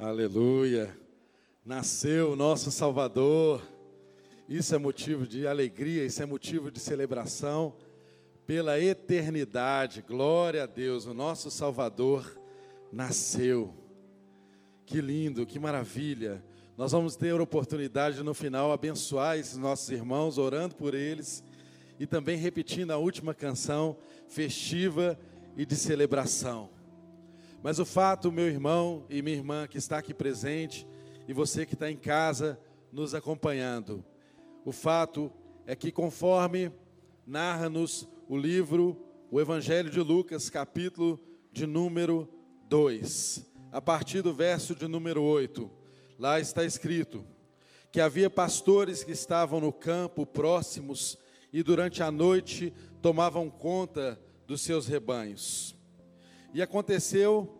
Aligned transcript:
Aleluia. 0.00 0.96
Nasceu 1.64 2.30
o 2.30 2.36
nosso 2.36 2.70
Salvador. 2.70 3.60
Isso 4.48 4.72
é 4.72 4.78
motivo 4.78 5.26
de 5.26 5.44
alegria, 5.44 6.04
isso 6.04 6.22
é 6.22 6.26
motivo 6.26 6.70
de 6.70 6.78
celebração 6.78 7.74
pela 8.46 8.78
eternidade. 8.78 10.04
Glória 10.06 10.62
a 10.62 10.66
Deus, 10.66 11.04
o 11.04 11.12
nosso 11.12 11.50
Salvador 11.50 12.40
nasceu. 12.92 13.74
Que 14.86 15.00
lindo, 15.00 15.44
que 15.44 15.58
maravilha. 15.58 16.44
Nós 16.76 16.92
vamos 16.92 17.16
ter 17.16 17.34
a 17.34 17.42
oportunidade 17.42 18.22
no 18.22 18.34
final 18.34 18.70
abençoar 18.70 19.36
esses 19.36 19.56
nossos 19.56 19.90
irmãos, 19.90 20.38
orando 20.38 20.76
por 20.76 20.94
eles 20.94 21.42
e 21.98 22.06
também 22.06 22.36
repetindo 22.36 22.92
a 22.92 22.98
última 22.98 23.34
canção 23.34 23.96
festiva 24.28 25.18
e 25.56 25.66
de 25.66 25.74
celebração. 25.74 26.70
Mas 27.62 27.78
o 27.78 27.84
fato, 27.84 28.30
meu 28.30 28.46
irmão 28.46 29.04
e 29.10 29.20
minha 29.20 29.36
irmã 29.36 29.66
que 29.66 29.78
está 29.78 29.98
aqui 29.98 30.14
presente, 30.14 30.86
e 31.26 31.32
você 31.32 31.66
que 31.66 31.74
está 31.74 31.90
em 31.90 31.96
casa 31.96 32.58
nos 32.92 33.14
acompanhando, 33.14 34.04
o 34.64 34.72
fato 34.72 35.32
é 35.66 35.74
que, 35.74 35.90
conforme 35.90 36.72
narra-nos 37.26 38.08
o 38.28 38.36
livro, 38.36 38.96
o 39.30 39.40
Evangelho 39.40 39.90
de 39.90 40.00
Lucas, 40.00 40.48
capítulo 40.48 41.20
de 41.52 41.66
número 41.66 42.28
2, 42.68 43.44
a 43.72 43.80
partir 43.80 44.22
do 44.22 44.32
verso 44.32 44.74
de 44.74 44.86
número 44.86 45.22
8, 45.22 45.70
lá 46.18 46.40
está 46.40 46.64
escrito 46.64 47.24
que 47.90 48.00
havia 48.00 48.30
pastores 48.30 49.02
que 49.02 49.12
estavam 49.12 49.60
no 49.60 49.72
campo 49.72 50.24
próximos 50.26 51.18
e 51.52 51.62
durante 51.62 52.02
a 52.02 52.10
noite 52.10 52.72
tomavam 53.00 53.50
conta 53.50 54.20
dos 54.46 54.60
seus 54.60 54.86
rebanhos. 54.86 55.77
E 56.52 56.62
aconteceu 56.62 57.54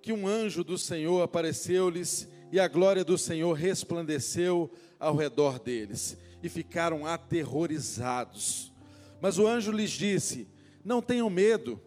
que 0.00 0.12
um 0.12 0.26
anjo 0.26 0.62
do 0.62 0.78
Senhor 0.78 1.22
apareceu-lhes 1.22 2.28
e 2.50 2.58
a 2.58 2.68
glória 2.68 3.04
do 3.04 3.18
Senhor 3.18 3.52
resplandeceu 3.52 4.70
ao 4.98 5.16
redor 5.16 5.58
deles 5.58 6.16
e 6.42 6.48
ficaram 6.48 7.04
aterrorizados. 7.06 8.72
Mas 9.20 9.38
o 9.38 9.46
anjo 9.46 9.72
lhes 9.72 9.90
disse: 9.90 10.48
Não 10.84 11.02
tenham 11.02 11.28
medo, 11.28 11.80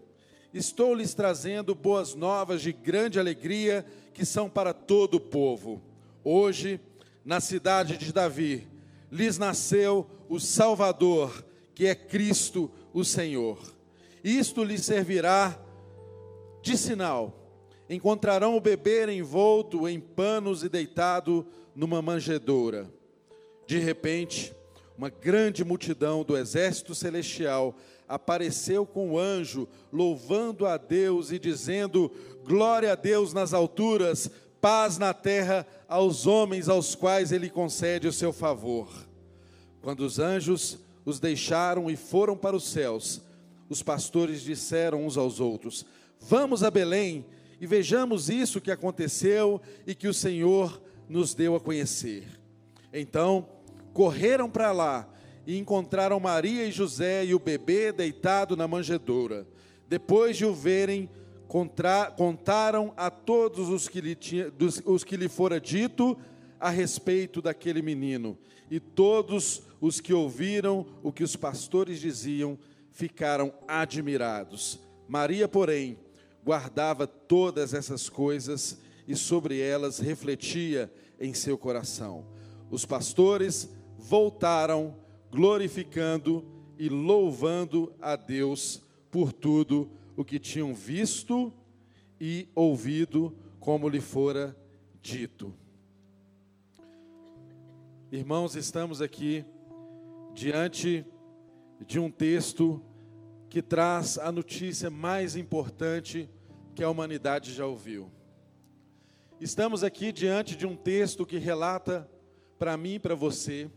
estou 0.53 0.93
lhes 0.93 1.13
trazendo 1.13 1.73
boas 1.73 2.13
novas 2.13 2.61
de 2.61 2.71
grande 2.71 3.19
alegria 3.19 3.85
que 4.13 4.25
são 4.25 4.49
para 4.49 4.73
todo 4.73 5.15
o 5.15 5.19
povo. 5.19 5.81
Hoje, 6.23 6.79
na 7.23 7.39
cidade 7.39 7.97
de 7.97 8.11
Davi, 8.11 8.67
lhes 9.11 9.37
nasceu 9.37 10.07
o 10.29 10.39
Salvador, 10.39 11.43
que 11.73 11.85
é 11.85 11.95
Cristo 11.95 12.69
o 12.93 13.03
Senhor. 13.03 13.80
Isto 14.23 14.63
lhes 14.63 14.85
servirá 14.85 15.59
de 16.61 16.77
sinal. 16.77 17.37
Encontrarão 17.89 18.55
o 18.55 18.61
bebê 18.61 19.11
envolto 19.11 19.87
em 19.87 19.99
panos 19.99 20.63
e 20.63 20.69
deitado 20.69 21.45
numa 21.75 22.01
manjedoura. 22.01 22.89
De 23.65 23.79
repente, 23.79 24.53
uma 24.97 25.09
grande 25.09 25.63
multidão 25.63 26.23
do 26.23 26.37
exército 26.37 26.93
celestial 26.93 27.75
apareceu 28.07 28.85
com 28.85 29.11
o 29.11 29.19
anjo, 29.19 29.67
louvando 29.91 30.65
a 30.65 30.77
Deus 30.77 31.31
e 31.31 31.39
dizendo: 31.39 32.11
Glória 32.45 32.91
a 32.91 32.95
Deus 32.95 33.33
nas 33.33 33.53
alturas, 33.53 34.29
paz 34.59 34.97
na 34.97 35.13
terra 35.13 35.65
aos 35.87 36.27
homens 36.27 36.69
aos 36.69 36.93
quais 36.93 37.31
ele 37.31 37.49
concede 37.49 38.07
o 38.07 38.13
seu 38.13 38.31
favor. 38.31 38.89
Quando 39.81 40.01
os 40.01 40.19
anjos 40.19 40.77
os 41.03 41.19
deixaram 41.19 41.89
e 41.89 41.95
foram 41.95 42.37
para 42.37 42.55
os 42.55 42.65
céus, 42.65 43.21
os 43.71 43.81
pastores 43.81 44.41
disseram 44.41 45.05
uns 45.05 45.17
aos 45.17 45.39
outros: 45.39 45.85
Vamos 46.19 46.61
a 46.61 46.69
Belém 46.69 47.25
e 47.59 47.65
vejamos 47.65 48.29
isso 48.29 48.59
que 48.59 48.69
aconteceu 48.69 49.61
e 49.87 49.95
que 49.95 50.09
o 50.09 50.13
Senhor 50.13 50.81
nos 51.07 51.33
deu 51.33 51.55
a 51.55 51.59
conhecer. 51.59 52.27
Então, 52.93 53.47
correram 53.93 54.49
para 54.49 54.73
lá 54.73 55.07
e 55.47 55.57
encontraram 55.57 56.19
Maria 56.19 56.65
e 56.65 56.71
José 56.71 57.23
e 57.23 57.33
o 57.33 57.39
bebê 57.39 57.93
deitado 57.93 58.57
na 58.57 58.67
manjedoura. 58.67 59.47
Depois 59.87 60.35
de 60.35 60.45
o 60.45 60.53
verem, 60.53 61.09
contaram 62.17 62.93
a 62.97 63.09
todos 63.09 63.69
os 63.69 63.87
que, 63.87 64.01
lhe 64.01 64.15
tinha, 64.15 64.51
os 64.85 65.05
que 65.05 65.15
lhe 65.15 65.29
fora 65.29 65.61
dito 65.61 66.17
a 66.59 66.69
respeito 66.69 67.41
daquele 67.41 67.81
menino. 67.81 68.37
E 68.69 68.81
todos 68.81 69.63
os 69.79 70.01
que 70.01 70.13
ouviram 70.13 70.85
o 71.01 71.11
que 71.11 71.23
os 71.23 71.37
pastores 71.37 71.99
diziam 71.99 72.57
ficaram 72.91 73.53
admirados. 73.67 74.79
Maria, 75.07 75.47
porém, 75.47 75.97
guardava 76.43 77.07
todas 77.07 77.73
essas 77.73 78.09
coisas 78.09 78.77
e 79.07 79.15
sobre 79.15 79.59
elas 79.59 79.99
refletia 79.99 80.91
em 81.19 81.33
seu 81.33 81.57
coração. 81.57 82.25
Os 82.69 82.85
pastores 82.85 83.69
voltaram 83.97 84.95
glorificando 85.31 86.45
e 86.77 86.89
louvando 86.89 87.93
a 88.01 88.15
Deus 88.15 88.81
por 89.09 89.31
tudo 89.31 89.89
o 90.15 90.25
que 90.25 90.39
tinham 90.39 90.73
visto 90.73 91.53
e 92.19 92.47
ouvido, 92.53 93.35
como 93.59 93.89
lhe 93.89 94.01
fora 94.01 94.55
dito. 95.01 95.53
Irmãos, 98.11 98.55
estamos 98.55 99.01
aqui 99.01 99.45
diante 100.33 101.05
de 101.85 101.99
um 101.99 102.09
texto 102.09 102.81
que 103.49 103.61
traz 103.61 104.17
a 104.17 104.31
notícia 104.31 104.89
mais 104.89 105.35
importante 105.35 106.29
que 106.73 106.83
a 106.83 106.89
humanidade 106.89 107.53
já 107.53 107.65
ouviu. 107.65 108.11
Estamos 109.39 109.83
aqui 109.83 110.11
diante 110.11 110.55
de 110.55 110.65
um 110.65 110.75
texto 110.75 111.25
que 111.25 111.37
relata 111.37 112.09
para 112.57 112.77
mim 112.77 112.93
e 112.93 112.99
para 112.99 113.15
você 113.15 113.69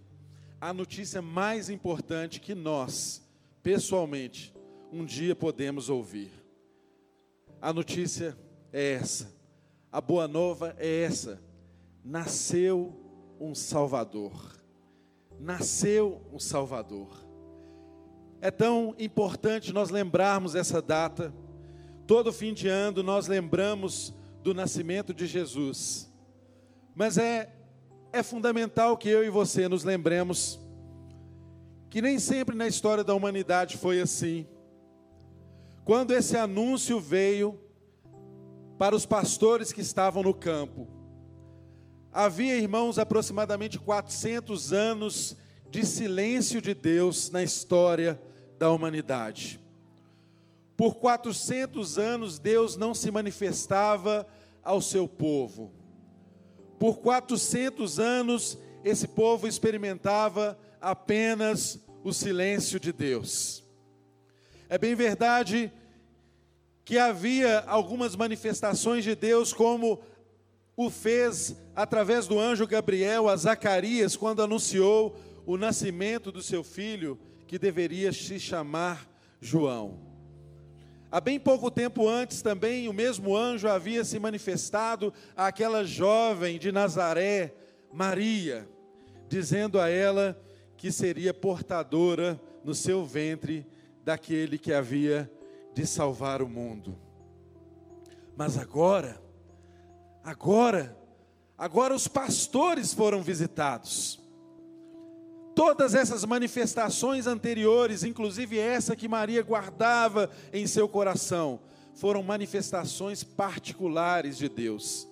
a 0.61 0.73
notícia 0.73 1.21
mais 1.21 1.69
importante 1.69 2.41
que 2.41 2.55
nós, 2.55 3.23
pessoalmente, 3.63 4.55
um 4.93 5.05
dia 5.05 5.35
podemos 5.35 5.89
ouvir. 5.89 6.31
A 7.61 7.73
notícia 7.73 8.37
é 8.73 8.93
essa, 8.93 9.35
a 9.91 10.01
boa 10.01 10.29
nova 10.29 10.75
é 10.79 11.03
essa: 11.03 11.43
nasceu 12.05 12.95
um 13.41 13.55
Salvador. 13.55 14.61
Nasceu 15.41 16.21
um 16.33 16.39
Salvador. 16.39 17.24
É 18.45 18.51
tão 18.51 18.95
importante 18.99 19.73
nós 19.73 19.89
lembrarmos 19.89 20.55
essa 20.55 20.83
data. 20.83 21.33
Todo 22.07 22.31
fim 22.31 22.53
de 22.53 22.69
ano 22.69 23.03
nós 23.03 23.27
lembramos 23.27 24.13
do 24.43 24.53
nascimento 24.53 25.15
de 25.15 25.27
Jesus. 25.27 26.13
Mas 26.95 27.17
é 27.17 27.51
é 28.13 28.23
fundamental 28.23 28.99
que 28.99 29.09
eu 29.09 29.25
e 29.25 29.31
você 29.31 29.67
nos 29.67 29.83
lembremos 29.83 30.61
que 31.89 32.03
nem 32.03 32.19
sempre 32.19 32.55
na 32.55 32.69
história 32.69 33.03
da 33.03 33.15
humanidade 33.15 33.79
foi 33.79 33.99
assim. 33.99 34.47
Quando 35.83 36.11
esse 36.11 36.37
anúncio 36.37 37.01
veio 37.01 37.59
para 38.77 38.95
os 38.95 39.07
pastores 39.07 39.73
que 39.73 39.81
estavam 39.81 40.23
no 40.23 40.35
campo, 40.35 40.87
havia, 42.13 42.59
irmãos, 42.59 42.99
aproximadamente 42.99 43.79
400 43.79 44.71
anos 44.71 45.35
de 45.71 45.87
silêncio 45.87 46.61
de 46.61 46.75
Deus 46.75 47.31
na 47.31 47.43
história 47.43 48.21
da 48.59 48.71
humanidade. 48.71 49.61
Por 50.77 50.97
400 50.97 51.99
anos, 51.99 52.39
Deus 52.39 52.77
não 52.77 52.95
se 52.95 53.11
manifestava 53.11 54.27
ao 54.63 54.81
seu 54.81 55.07
povo. 55.07 55.73
Por 56.79 56.99
400 56.99 57.99
anos, 57.99 58.59
esse 58.85 59.07
povo 59.07 59.47
experimentava 59.47 60.59
apenas 60.81 61.79
o 62.03 62.13
silêncio 62.13 62.81
de 62.81 62.93
Deus. 62.93 63.63
É 64.69 64.77
bem 64.77 64.95
verdade 64.95 65.73
que 66.85 66.99
havia 66.99 67.61
algumas 67.61 68.15
manifestações 68.17 69.05
de 69.05 69.15
Deus, 69.15 69.53
como 69.53 70.01
o 70.77 70.91
fez 70.91 71.57
através 71.75 72.27
do 72.27 72.39
anjo 72.39 72.67
Gabriel 72.67 73.29
a 73.29 73.37
Zacarias, 73.37 74.17
quando 74.17 74.43
anunciou 74.43 75.17
o 75.47 75.57
nascimento 75.57 76.33
do 76.33 76.43
seu 76.43 76.65
filho 76.65 77.19
que 77.47 77.59
deveria 77.59 78.13
se 78.13 78.39
chamar 78.39 79.09
João. 79.41 79.99
Há 81.11 81.21
bem 81.21 81.39
pouco 81.39 81.71
tempo 81.71 82.09
antes 82.09 82.43
também, 82.43 82.89
o 82.89 82.93
mesmo 82.93 83.37
anjo 83.37 83.69
havia 83.69 84.05
se 84.05 84.19
manifestado 84.19 85.13
àquela 85.37 85.85
jovem 85.85 86.59
de 86.59 86.73
Nazaré, 86.73 87.55
Maria, 87.93 88.69
dizendo 89.29 89.79
a 89.79 89.89
ela 89.89 90.37
que 90.77 90.91
seria 90.91 91.33
portadora 91.33 92.41
no 92.65 92.75
seu 92.75 93.05
ventre 93.05 93.65
daquele 94.03 94.59
que 94.59 94.73
havia 94.73 95.31
de 95.73 95.87
salvar 95.87 96.43
o 96.43 96.49
mundo. 96.49 96.99
Mas 98.37 98.59
agora, 98.59 99.23
agora, 100.23 100.99
agora 101.57 101.95
os 101.95 102.09
pastores 102.09 102.93
foram 102.93 103.23
visitados. 103.23 104.24
Todas 105.55 105.95
essas 105.95 106.25
manifestações 106.25 107.27
anteriores, 107.27 108.03
inclusive 108.03 108.59
essa 108.59 108.97
que 108.97 109.07
Maria 109.07 109.43
guardava 109.43 110.29
em 110.53 110.67
seu 110.67 110.89
coração, 110.89 111.61
foram 111.95 112.23
manifestações 112.23 113.23
particulares 113.23 114.37
de 114.37 114.49
Deus. 114.49 115.09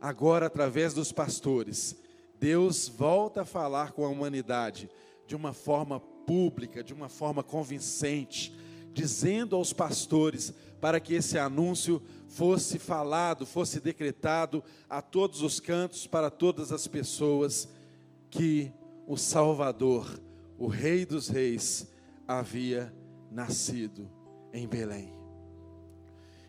agora 0.00 0.46
através 0.46 0.94
dos 0.94 1.10
pastores, 1.10 1.96
Deus 2.38 2.88
volta 2.88 3.42
a 3.42 3.44
falar 3.44 3.90
com 3.90 4.04
a 4.04 4.08
humanidade 4.08 4.88
de 5.26 5.34
uma 5.34 5.52
forma 5.52 5.98
pública, 5.98 6.84
de 6.84 6.94
uma 6.94 7.08
forma 7.08 7.42
convincente, 7.42 8.56
dizendo 8.92 9.56
aos 9.56 9.72
pastores 9.72 10.52
para 10.80 11.00
que 11.00 11.14
esse 11.14 11.36
anúncio 11.36 12.00
fosse 12.28 12.78
falado, 12.78 13.44
fosse 13.44 13.80
decretado 13.80 14.62
a 14.88 15.02
todos 15.02 15.42
os 15.42 15.58
cantos, 15.58 16.06
para 16.06 16.30
todas 16.30 16.70
as 16.70 16.86
pessoas, 16.86 17.68
que 18.30 18.72
o 19.08 19.16
Salvador, 19.16 20.20
o 20.58 20.66
Rei 20.66 21.06
dos 21.06 21.28
Reis, 21.28 21.90
havia 22.26 22.94
nascido 23.32 24.06
em 24.52 24.68
Belém. 24.68 25.10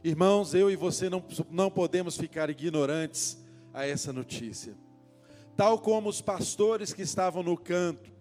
Irmãos, 0.04 0.54
eu 0.54 0.70
e 0.70 0.76
você 0.76 1.10
não, 1.10 1.24
não 1.50 1.72
podemos 1.72 2.18
ficar 2.18 2.50
ignorantes 2.50 3.38
a 3.74 3.88
essa 3.88 4.12
notícia. 4.12 4.76
Tal 5.56 5.80
como 5.80 6.10
os 6.10 6.22
pastores 6.22 6.92
que 6.92 7.02
estavam 7.02 7.42
no 7.42 7.58
canto 7.58 8.12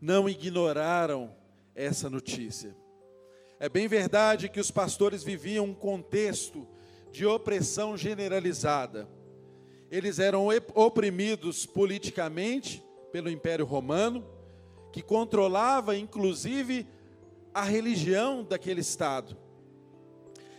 não 0.00 0.26
ignoraram 0.26 1.30
essa 1.74 2.08
notícia. 2.08 2.74
É 3.58 3.68
bem 3.68 3.86
verdade 3.86 4.48
que 4.48 4.60
os 4.60 4.70
pastores 4.70 5.22
viviam 5.22 5.66
um 5.66 5.74
contexto 5.74 6.66
de 7.12 7.26
opressão 7.26 7.94
generalizada. 7.94 9.06
Eles 9.90 10.18
eram 10.18 10.48
oprimidos 10.74 11.66
politicamente 11.66 12.82
pelo 13.12 13.30
Império 13.30 13.64
Romano, 13.64 14.24
que 14.92 15.02
controlava 15.02 15.96
inclusive 15.96 16.86
a 17.52 17.62
religião 17.62 18.44
daquele 18.44 18.80
estado. 18.80 19.36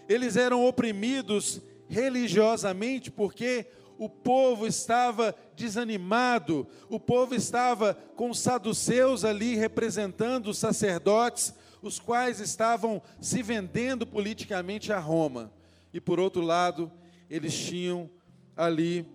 Eles 0.07 0.35
eram 0.35 0.65
oprimidos 0.65 1.61
religiosamente 1.87 3.09
porque 3.11 3.67
o 3.97 4.09
povo 4.09 4.65
estava 4.65 5.35
desanimado, 5.55 6.67
o 6.89 6.99
povo 6.99 7.35
estava 7.35 7.93
com 8.15 8.31
os 8.31 8.39
saduceus 8.39 9.23
ali 9.23 9.55
representando 9.55 10.47
os 10.47 10.57
sacerdotes, 10.57 11.53
os 11.81 11.99
quais 11.99 12.39
estavam 12.39 13.01
se 13.19 13.43
vendendo 13.43 14.07
politicamente 14.07 14.91
a 14.91 14.99
Roma. 14.99 15.51
E 15.93 16.01
por 16.01 16.19
outro 16.19 16.41
lado, 16.41 16.91
eles 17.29 17.53
tinham 17.53 18.09
ali 18.55 19.05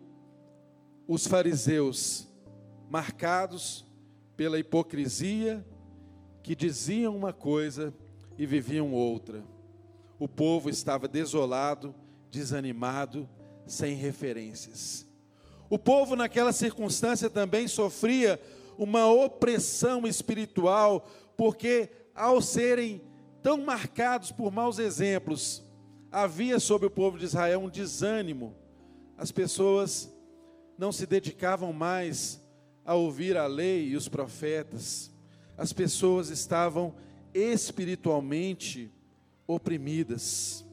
os 1.08 1.26
fariseus, 1.26 2.25
marcados 2.88 3.84
pela 4.36 4.58
hipocrisia, 4.58 5.64
que 6.42 6.54
diziam 6.54 7.16
uma 7.16 7.32
coisa 7.32 7.92
e 8.38 8.46
viviam 8.46 8.92
outra. 8.92 9.42
O 10.18 10.28
povo 10.28 10.70
estava 10.70 11.08
desolado, 11.08 11.94
desanimado, 12.30 13.28
sem 13.66 13.94
referências. 13.94 15.06
O 15.68 15.78
povo, 15.78 16.14
naquela 16.14 16.52
circunstância, 16.52 17.28
também 17.28 17.66
sofria 17.66 18.40
uma 18.78 19.10
opressão 19.10 20.06
espiritual, 20.06 21.08
porque 21.36 21.90
ao 22.14 22.40
serem 22.40 23.02
tão 23.42 23.58
marcados 23.58 24.30
por 24.30 24.52
maus 24.52 24.78
exemplos, 24.78 25.64
havia 26.10 26.60
sobre 26.60 26.86
o 26.86 26.90
povo 26.90 27.18
de 27.18 27.24
Israel 27.24 27.60
um 27.60 27.68
desânimo. 27.68 28.54
As 29.18 29.32
pessoas 29.32 30.12
não 30.78 30.92
se 30.92 31.06
dedicavam 31.06 31.72
mais 31.72 32.40
a 32.86 32.94
ouvir 32.94 33.36
a 33.36 33.46
lei 33.46 33.88
e 33.88 33.96
os 33.96 34.08
profetas. 34.08 35.12
As 35.58 35.72
pessoas 35.72 36.30
estavam 36.30 36.94
espiritualmente 37.34 38.92
oprimidas. 39.46 40.64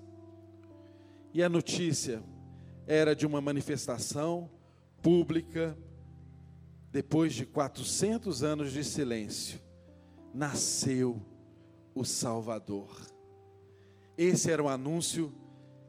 E 1.33 1.42
a 1.42 1.50
notícia 1.50 2.24
era 2.86 3.15
de 3.15 3.25
uma 3.25 3.42
manifestação 3.42 4.50
pública 5.01 5.75
depois 6.92 7.33
de 7.33 7.45
400 7.48 8.44
anos 8.44 8.71
de 8.71 8.83
silêncio. 8.83 9.60
Nasceu 10.31 11.19
o 11.95 12.06
Salvador. 12.06 13.01
Esse 14.15 14.51
era 14.51 14.62
o 14.62 14.69
anúncio 14.69 15.33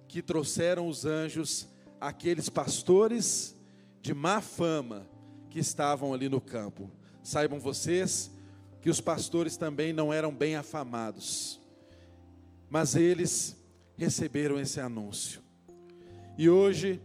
que 0.08 0.22
trouxeram 0.22 0.88
os 0.88 1.04
anjos 1.04 1.68
aqueles 2.00 2.48
pastores 2.48 3.56
de 4.00 4.14
má 4.14 4.40
fama 4.40 5.06
que 5.54 5.60
estavam 5.60 6.12
ali 6.12 6.28
no 6.28 6.40
campo. 6.40 6.90
Saibam 7.22 7.60
vocês 7.60 8.28
que 8.82 8.90
os 8.90 9.00
pastores 9.00 9.56
também 9.56 9.92
não 9.92 10.12
eram 10.12 10.34
bem 10.34 10.56
afamados, 10.56 11.60
mas 12.68 12.96
eles 12.96 13.56
receberam 13.96 14.58
esse 14.58 14.80
anúncio. 14.80 15.40
E 16.36 16.50
hoje, 16.50 17.00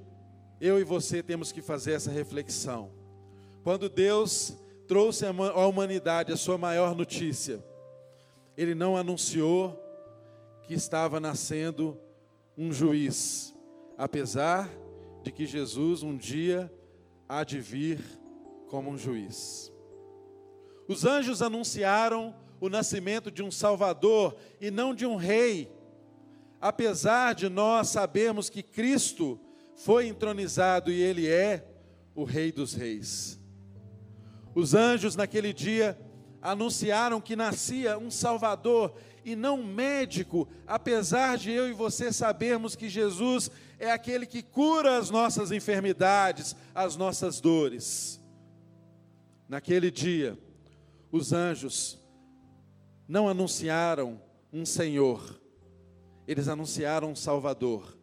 eu 0.59 0.79
e 0.79 0.83
você 0.83 1.21
temos 1.21 1.51
que 1.51 1.61
fazer 1.61 1.91
essa 1.91 2.09
reflexão. 2.09 2.89
Quando 3.63 3.87
Deus 3.87 4.57
trouxe 4.87 5.27
à 5.27 5.67
humanidade 5.67 6.33
a 6.33 6.35
sua 6.35 6.57
maior 6.57 6.95
notícia, 6.95 7.63
ele 8.57 8.73
não 8.73 8.97
anunciou 8.97 9.79
que 10.63 10.73
estava 10.73 11.19
nascendo 11.19 11.95
um 12.57 12.73
juiz, 12.73 13.53
apesar 13.95 14.67
de 15.21 15.31
que 15.31 15.45
Jesus 15.45 16.01
um 16.01 16.17
dia 16.17 16.73
há 17.27 17.43
de 17.43 17.59
vir 17.59 18.18
como 18.69 18.91
um 18.91 18.97
juiz. 18.97 19.71
Os 20.87 21.03
anjos 21.03 21.41
anunciaram 21.41 22.33
o 22.61 22.69
nascimento 22.69 23.29
de 23.29 23.43
um 23.43 23.51
Salvador 23.51 24.35
e 24.61 24.71
não 24.71 24.93
de 24.93 25.05
um 25.05 25.15
rei, 25.15 25.71
apesar 26.61 27.33
de 27.33 27.49
nós 27.49 27.89
sabermos 27.89 28.49
que 28.49 28.63
Cristo 28.63 29.39
foi 29.75 30.07
entronizado 30.07 30.91
e 30.91 31.01
Ele 31.01 31.27
é 31.27 31.65
o 32.13 32.23
Rei 32.23 32.51
dos 32.51 32.73
Reis. 32.73 33.39
Os 34.53 34.73
anjos 34.73 35.15
naquele 35.15 35.53
dia 35.53 35.99
anunciaram 36.41 37.21
que 37.21 37.35
nascia 37.35 37.97
um 37.97 38.11
Salvador 38.11 38.93
e 39.23 39.35
não 39.35 39.59
um 39.59 39.65
médico, 39.65 40.47
apesar 40.65 41.37
de 41.37 41.51
eu 41.51 41.69
e 41.69 41.73
você 41.73 42.11
sabermos 42.11 42.75
que 42.75 42.89
Jesus 42.89 43.49
é 43.77 43.91
aquele 43.91 44.25
que 44.25 44.41
cura 44.41 44.97
as 44.97 45.09
nossas 45.09 45.51
enfermidades, 45.51 46.55
as 46.73 46.95
nossas 46.95 47.39
dores. 47.39 48.19
Naquele 49.49 49.89
dia, 49.89 50.37
os 51.11 51.33
anjos 51.33 51.97
não 53.07 53.27
anunciaram 53.27 54.21
um 54.53 54.63
Senhor, 54.63 55.41
eles 56.27 56.47
anunciaram 56.47 57.09
um 57.11 57.15
Salvador, 57.15 57.97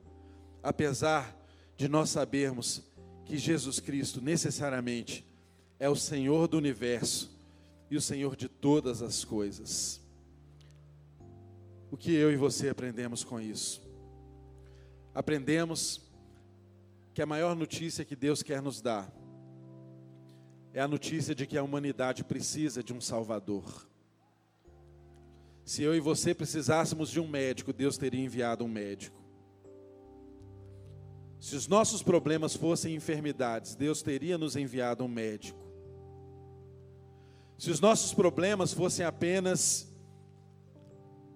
apesar 0.61 1.41
de 1.77 1.87
nós 1.87 2.11
sabermos 2.11 2.83
que 3.25 3.39
Jesus 3.39 3.79
Cristo 3.79 4.21
necessariamente 4.21 5.25
é 5.79 5.89
o 5.89 5.95
Senhor 5.95 6.49
do 6.49 6.57
universo 6.57 7.31
e 7.89 7.97
o 7.97 8.01
Senhor 8.01 8.35
de 8.35 8.49
todas 8.49 9.01
as 9.01 9.25
coisas. 9.25 10.01
O 11.93 11.97
que 11.97 12.13
eu 12.13 12.33
e 12.33 12.37
você 12.37 12.69
aprendemos 12.69 13.23
com 13.23 13.41
isso? 13.41 13.81
Aprendemos 15.15 16.01
que 17.15 17.23
a 17.23 17.27
maior 17.27 17.55
notícia 17.55 18.05
que 18.05 18.17
Deus 18.17 18.43
quer 18.43 18.61
nos 18.61 18.81
dar 18.81 19.16
é 20.77 20.83
a 20.83 20.87
notícia 20.87 21.35
de 21.35 21.47
que 21.47 21.57
a 21.57 21.63
humanidade 21.63 22.23
precisa 22.23 22.85
de 22.85 22.93
um 22.93 23.01
Salvador. 23.01 23.89
Se 25.65 25.83
eu 25.83 25.97
e 25.97 26.01
você 26.01 26.35
precisássemos 26.35 27.09
de 27.09 27.19
um 27.19 27.27
médico, 27.27 27.73
Deus 27.73 27.97
teria 27.97 28.23
enviado 28.23 28.63
um 28.63 28.69
médico. 28.69 29.19
Se 31.41 31.57
os 31.57 31.67
nossos 31.67 32.03
problemas 32.03 32.55
fossem 32.55 32.95
enfermidades, 32.95 33.75
Deus 33.75 34.03
teria 34.03 34.37
nos 34.37 34.55
enviado 34.55 35.03
um 35.03 35.09
médico. 35.09 35.67
Se 37.57 37.71
os 37.71 37.81
nossos 37.81 38.13
problemas 38.13 38.75
fossem 38.75 39.07
apenas 39.07 39.91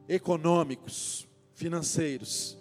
econômicos, 0.07 1.27
financeiros, 1.55 2.59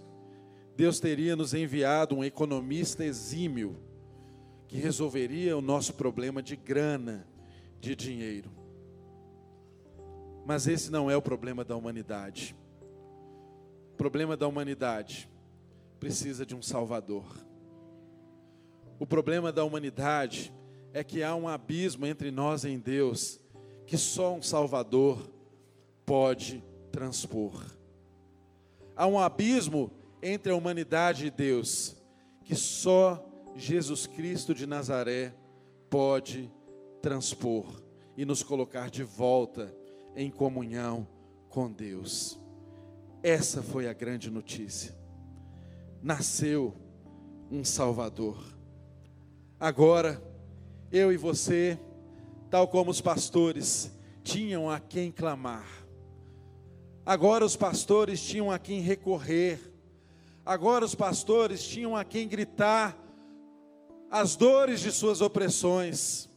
Deus 0.77 0.97
teria 0.97 1.35
nos 1.35 1.53
enviado 1.53 2.15
um 2.15 2.23
economista 2.23 3.03
exímio 3.03 3.88
que 4.69 4.77
resolveria 4.77 5.57
o 5.57 5.61
nosso 5.61 5.95
problema 5.95 6.43
de 6.43 6.55
grana, 6.55 7.27
de 7.81 7.95
dinheiro. 7.95 8.51
Mas 10.45 10.67
esse 10.67 10.91
não 10.91 11.09
é 11.09 11.17
o 11.17 11.21
problema 11.23 11.65
da 11.65 11.75
humanidade. 11.75 12.55
O 13.93 13.97
problema 13.97 14.37
da 14.37 14.47
humanidade 14.47 15.27
precisa 15.99 16.45
de 16.45 16.55
um 16.55 16.61
Salvador. 16.61 17.25
O 18.99 19.07
problema 19.07 19.51
da 19.51 19.63
humanidade 19.63 20.53
é 20.93 21.03
que 21.03 21.23
há 21.23 21.35
um 21.35 21.47
abismo 21.47 22.05
entre 22.05 22.29
nós 22.29 22.63
e 22.63 22.77
Deus 22.77 23.39
que 23.87 23.97
só 23.97 24.35
um 24.35 24.41
Salvador 24.41 25.31
pode 26.05 26.63
transpor. 26.91 27.65
Há 28.95 29.07
um 29.07 29.17
abismo 29.17 29.91
entre 30.21 30.51
a 30.51 30.55
humanidade 30.55 31.25
e 31.25 31.31
Deus 31.31 31.95
que 32.43 32.55
só 32.55 33.28
Jesus 33.59 34.07
Cristo 34.07 34.55
de 34.55 34.65
Nazaré 34.65 35.33
pode 35.89 36.49
transpor 37.01 37.65
e 38.15 38.23
nos 38.23 38.41
colocar 38.41 38.89
de 38.89 39.03
volta 39.03 39.75
em 40.15 40.31
comunhão 40.31 41.05
com 41.49 41.69
Deus. 41.69 42.39
Essa 43.21 43.61
foi 43.61 43.89
a 43.89 43.93
grande 43.93 44.31
notícia. 44.31 44.97
Nasceu 46.01 46.73
um 47.51 47.65
Salvador. 47.65 48.41
Agora, 49.59 50.23
eu 50.89 51.11
e 51.11 51.17
você, 51.17 51.77
tal 52.49 52.65
como 52.65 52.91
os 52.91 53.01
pastores, 53.01 53.91
tinham 54.23 54.69
a 54.69 54.79
quem 54.79 55.11
clamar. 55.11 55.67
Agora 57.05 57.43
os 57.43 57.57
pastores 57.57 58.21
tinham 58.21 58.49
a 58.49 58.57
quem 58.57 58.79
recorrer. 58.79 59.59
Agora 60.45 60.85
os 60.85 60.95
pastores 60.95 61.61
tinham 61.61 61.93
a 61.95 62.05
quem 62.05 62.25
gritar 62.25 63.08
as 64.09 64.35
dores 64.35 64.79
de 64.81 64.91
suas 64.91 65.21
opressões. 65.21 66.29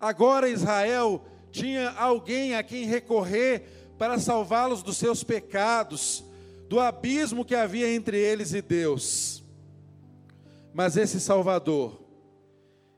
Agora 0.00 0.48
Israel 0.48 1.24
tinha 1.50 1.90
alguém 1.90 2.54
a 2.54 2.62
quem 2.62 2.84
recorrer 2.84 3.64
para 3.98 4.18
salvá-los 4.18 4.82
dos 4.82 4.96
seus 4.96 5.24
pecados, 5.24 6.24
do 6.68 6.78
abismo 6.78 7.44
que 7.44 7.54
havia 7.54 7.92
entre 7.92 8.18
eles 8.18 8.52
e 8.52 8.62
Deus. 8.62 9.42
Mas 10.72 10.96
esse 10.96 11.18
Salvador, 11.18 12.00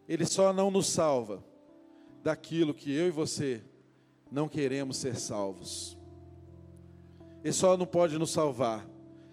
ele 0.08 0.26
só 0.26 0.52
não 0.52 0.70
nos 0.70 0.88
salva 0.88 1.42
daquilo 2.22 2.74
que 2.74 2.92
eu 2.92 3.08
e 3.08 3.10
você 3.10 3.62
não 4.30 4.48
queremos 4.48 4.98
ser 4.98 5.16
salvos. 5.16 5.96
Ele 7.42 7.52
só 7.52 7.76
não 7.76 7.86
pode 7.86 8.18
nos 8.18 8.30
salvar 8.30 8.86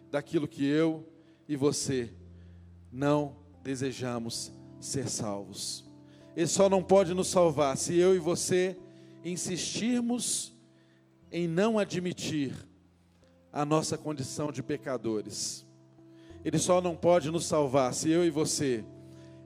daquilo 0.09 0.47
que 0.47 0.65
eu 0.65 1.05
e 1.47 1.55
você 1.55 2.13
não 2.91 3.35
desejamos 3.67 4.53
ser 4.79 5.09
salvos. 5.09 5.83
Ele 6.38 6.47
só 6.47 6.69
não 6.69 6.81
pode 6.81 7.13
nos 7.13 7.27
salvar 7.27 7.75
se 7.75 7.97
eu 7.97 8.15
e 8.15 8.19
você 8.19 8.77
insistirmos 9.25 10.55
em 11.29 11.50
não 11.50 11.77
admitir 11.77 12.55
a 13.51 13.65
nossa 13.65 13.97
condição 13.97 14.53
de 14.53 14.63
pecadores. 14.63 15.67
Ele 16.45 16.57
só 16.57 16.79
não 16.79 16.95
pode 16.95 17.29
nos 17.29 17.45
salvar 17.45 17.93
se 17.93 18.09
eu 18.09 18.24
e 18.24 18.29
você 18.29 18.86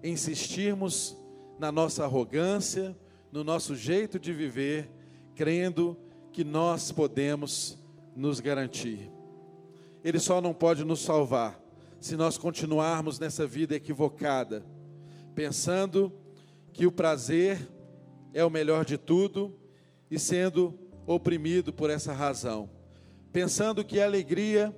insistirmos 0.04 1.18
na 1.58 1.72
nossa 1.72 2.04
arrogância, 2.04 2.96
no 3.32 3.44
nosso 3.44 3.76
jeito 3.76 4.20
de 4.20 4.32
viver, 4.32 4.88
crendo 5.34 5.98
que 6.32 6.44
nós 6.44 6.92
podemos 6.92 7.76
nos 8.16 8.40
garantir. 8.40 9.12
Ele 10.04 10.20
só 10.20 10.40
não 10.40 10.54
pode 10.54 10.84
nos 10.84 11.00
salvar 11.00 11.61
se 12.02 12.18
nós 12.18 12.36
continuarmos 12.36 13.20
nessa 13.20 13.46
vida 13.46 13.76
equivocada, 13.76 14.66
pensando 15.36 16.12
que 16.74 16.88
o 16.88 16.92
prazer 16.92 17.70
é 18.34 18.44
o 18.44 18.50
melhor 18.50 18.84
de 18.84 18.98
tudo 18.98 19.56
e 20.10 20.18
sendo 20.18 20.78
oprimido 21.06 21.72
por 21.72 21.92
essa 21.92 22.12
razão, 22.12 22.68
pensando 23.32 23.86
que 23.86 24.02
alegria 24.02 24.76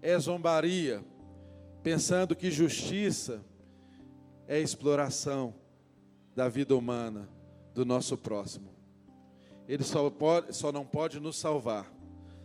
é 0.00 0.18
zombaria, 0.18 1.04
pensando 1.82 2.34
que 2.34 2.50
justiça 2.50 3.44
é 4.48 4.58
exploração 4.58 5.54
da 6.34 6.48
vida 6.48 6.74
humana, 6.74 7.28
do 7.74 7.84
nosso 7.84 8.16
próximo. 8.16 8.70
Ele 9.68 9.84
só, 9.84 10.08
pode, 10.08 10.56
só 10.56 10.72
não 10.72 10.86
pode 10.86 11.20
nos 11.20 11.36
salvar 11.36 11.92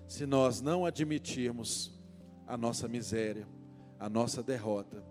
se 0.05 0.25
nós 0.25 0.59
não 0.61 0.85
admitirmos 0.85 1.97
a 2.45 2.57
nossa 2.57 2.89
miséria, 2.89 3.47
a 3.99 4.09
nossa 4.09 4.43
derrota 4.43 5.03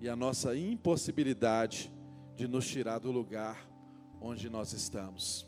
e 0.00 0.08
a 0.08 0.16
nossa 0.16 0.56
impossibilidade 0.56 1.92
de 2.36 2.48
nos 2.48 2.66
tirar 2.66 2.98
do 2.98 3.10
lugar 3.10 3.68
onde 4.20 4.48
nós 4.50 4.72
estamos. 4.72 5.46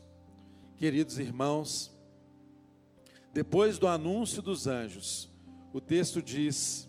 Queridos 0.75 1.19
irmãos, 1.19 1.91
depois 3.33 3.77
do 3.77 3.87
anúncio 3.87 4.41
dos 4.41 4.67
anjos, 4.67 5.29
o 5.73 5.81
texto 5.81 6.21
diz 6.21 6.87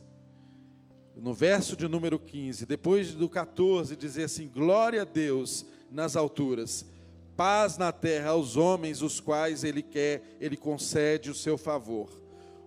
no 1.17 1.35
verso 1.35 1.77
de 1.77 1.89
número 1.89 2.19
15, 2.19 2.65
depois 2.65 3.13
do 3.13 3.29
14, 3.29 3.97
dizer 3.97 4.25
assim: 4.25 4.49
Glória 4.49 5.03
a 5.03 5.05
Deus 5.05 5.67
nas 5.91 6.15
alturas, 6.15 6.87
paz 7.37 7.77
na 7.77 7.91
terra 7.91 8.31
aos 8.31 8.57
homens 8.57 9.03
os 9.03 9.19
quais 9.19 9.65
ele 9.65 9.83
quer, 9.83 10.23
ele 10.41 10.57
concede 10.57 11.31
o 11.31 11.35
seu 11.35 11.59
favor. 11.59 12.09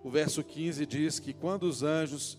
O 0.04 0.10
verso 0.10 0.42
15 0.42 0.84
diz 0.84 1.18
que 1.18 1.32
quando 1.32 1.62
os 1.62 1.82
anjos 1.82 2.38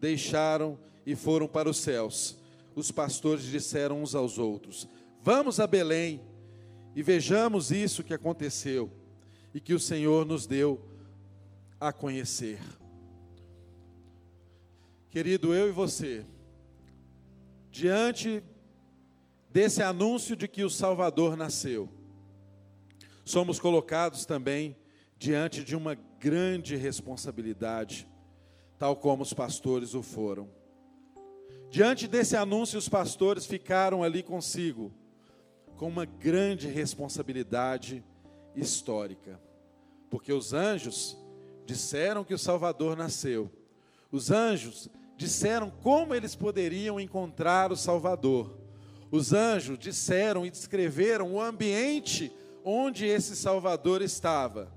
deixaram 0.00 0.78
e 1.04 1.14
foram 1.16 1.48
para 1.48 1.68
os 1.68 1.78
céus, 1.78 2.38
os 2.74 2.90
pastores 2.90 3.44
disseram 3.44 4.02
uns 4.02 4.14
aos 4.14 4.38
outros: 4.38 4.88
Vamos 5.22 5.58
a 5.58 5.66
Belém 5.66 6.20
e 6.94 7.02
vejamos 7.02 7.70
isso 7.70 8.04
que 8.04 8.14
aconteceu 8.14 8.90
e 9.54 9.60
que 9.60 9.74
o 9.74 9.80
Senhor 9.80 10.24
nos 10.24 10.46
deu 10.46 10.80
a 11.80 11.92
conhecer. 11.92 12.60
Querido, 15.10 15.54
eu 15.54 15.68
e 15.68 15.72
você, 15.72 16.24
diante 17.70 18.42
desse 19.50 19.82
anúncio 19.82 20.36
de 20.36 20.46
que 20.46 20.62
o 20.62 20.70
Salvador 20.70 21.36
nasceu, 21.36 21.88
somos 23.24 23.58
colocados 23.58 24.26
também 24.26 24.76
diante 25.18 25.64
de 25.64 25.74
uma 25.74 25.94
grande 25.94 26.76
responsabilidade, 26.76 28.06
tal 28.78 28.94
como 28.94 29.22
os 29.22 29.32
pastores 29.32 29.94
o 29.94 30.02
foram. 30.02 30.48
Diante 31.70 32.06
desse 32.06 32.36
anúncio, 32.36 32.78
os 32.78 32.88
pastores 32.88 33.44
ficaram 33.44 34.02
ali 34.02 34.22
consigo, 34.22 34.92
com 35.76 35.88
uma 35.88 36.04
grande 36.04 36.68
responsabilidade 36.68 38.04
histórica, 38.54 39.40
porque 40.08 40.32
os 40.32 40.52
anjos 40.52 41.16
disseram 41.66 42.24
que 42.24 42.32
o 42.32 42.38
Salvador 42.38 42.96
nasceu, 42.96 43.50
os 44.10 44.30
anjos 44.30 44.88
disseram 45.16 45.70
como 45.70 46.14
eles 46.14 46.34
poderiam 46.34 46.98
encontrar 46.98 47.70
o 47.72 47.76
Salvador. 47.76 48.56
Os 49.10 49.32
anjos 49.32 49.78
disseram 49.78 50.46
e 50.46 50.50
descreveram 50.50 51.34
o 51.34 51.40
ambiente 51.40 52.32
onde 52.64 53.04
esse 53.04 53.34
Salvador 53.34 54.00
estava. 54.00 54.72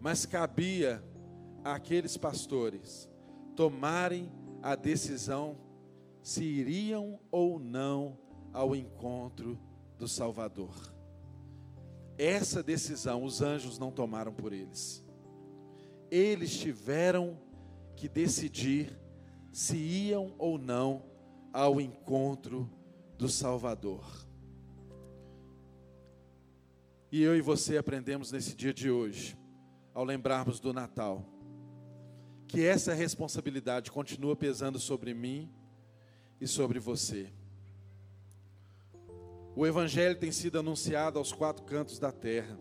Mas 0.00 0.24
cabia 0.24 1.02
àqueles 1.62 2.16
pastores 2.16 3.08
tomarem 3.58 4.30
a 4.62 4.76
decisão 4.76 5.58
se 6.22 6.44
iriam 6.44 7.18
ou 7.28 7.58
não 7.58 8.16
ao 8.52 8.76
encontro 8.76 9.58
do 9.98 10.06
Salvador. 10.06 10.76
Essa 12.16 12.62
decisão 12.62 13.24
os 13.24 13.42
anjos 13.42 13.76
não 13.76 13.90
tomaram 13.90 14.32
por 14.32 14.52
eles. 14.52 15.04
Eles 16.08 16.56
tiveram 16.56 17.36
que 17.96 18.08
decidir 18.08 18.96
se 19.52 19.76
iam 19.76 20.36
ou 20.38 20.56
não 20.56 21.02
ao 21.52 21.80
encontro 21.80 22.70
do 23.18 23.28
Salvador. 23.28 24.04
E 27.10 27.20
eu 27.20 27.36
e 27.36 27.40
você 27.40 27.76
aprendemos 27.76 28.30
nesse 28.30 28.54
dia 28.54 28.72
de 28.72 28.88
hoje, 28.88 29.36
ao 29.92 30.04
lembrarmos 30.04 30.60
do 30.60 30.72
Natal, 30.72 31.37
que 32.48 32.64
essa 32.64 32.94
responsabilidade 32.94 33.92
continua 33.92 34.34
pesando 34.34 34.78
sobre 34.78 35.14
mim 35.14 35.48
e 36.40 36.46
sobre 36.48 36.80
você. 36.80 37.30
O 39.54 39.66
Evangelho 39.66 40.18
tem 40.18 40.32
sido 40.32 40.58
anunciado 40.58 41.18
aos 41.18 41.32
quatro 41.32 41.64
cantos 41.64 41.98
da 41.98 42.10
terra. 42.10 42.58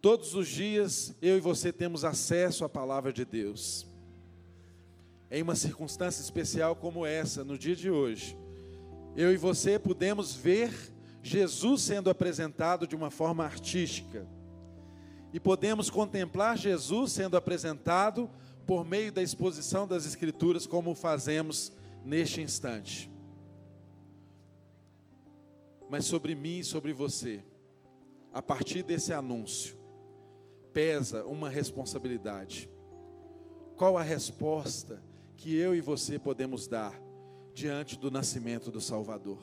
Todos 0.00 0.34
os 0.34 0.48
dias 0.48 1.14
eu 1.20 1.36
e 1.36 1.40
você 1.40 1.72
temos 1.72 2.04
acesso 2.04 2.64
à 2.64 2.68
palavra 2.68 3.12
de 3.12 3.24
Deus 3.24 3.90
em 5.30 5.42
uma 5.42 5.54
circunstância 5.54 6.22
especial 6.22 6.74
como 6.74 7.06
essa, 7.06 7.44
no 7.44 7.56
dia 7.56 7.76
de 7.76 7.88
hoje, 7.88 8.36
eu 9.16 9.32
e 9.32 9.36
você 9.36 9.78
podemos 9.78 10.34
ver 10.34 10.72
Jesus 11.22 11.82
sendo 11.82 12.10
apresentado 12.10 12.86
de 12.86 12.96
uma 12.96 13.10
forma 13.10 13.44
artística. 13.44 14.26
E 15.32 15.38
podemos 15.38 15.88
contemplar 15.88 16.58
Jesus 16.58 17.12
sendo 17.12 17.36
apresentado 17.36 18.28
por 18.66 18.84
meio 18.84 19.12
da 19.12 19.22
exposição 19.22 19.86
das 19.86 20.06
Escrituras, 20.06 20.66
como 20.66 20.94
fazemos 20.94 21.72
neste 22.04 22.40
instante. 22.40 23.10
Mas 25.88 26.04
sobre 26.04 26.34
mim 26.34 26.60
e 26.60 26.64
sobre 26.64 26.92
você, 26.92 27.42
a 28.32 28.40
partir 28.40 28.82
desse 28.82 29.12
anúncio, 29.12 29.76
pesa 30.72 31.24
uma 31.24 31.48
responsabilidade. 31.48 32.70
Qual 33.76 33.98
a 33.98 34.02
resposta 34.02 35.02
que 35.36 35.56
eu 35.56 35.74
e 35.74 35.80
você 35.80 36.18
podemos 36.18 36.68
dar 36.68 37.00
diante 37.54 37.98
do 37.98 38.10
nascimento 38.10 38.70
do 38.70 38.80
Salvador? 38.80 39.40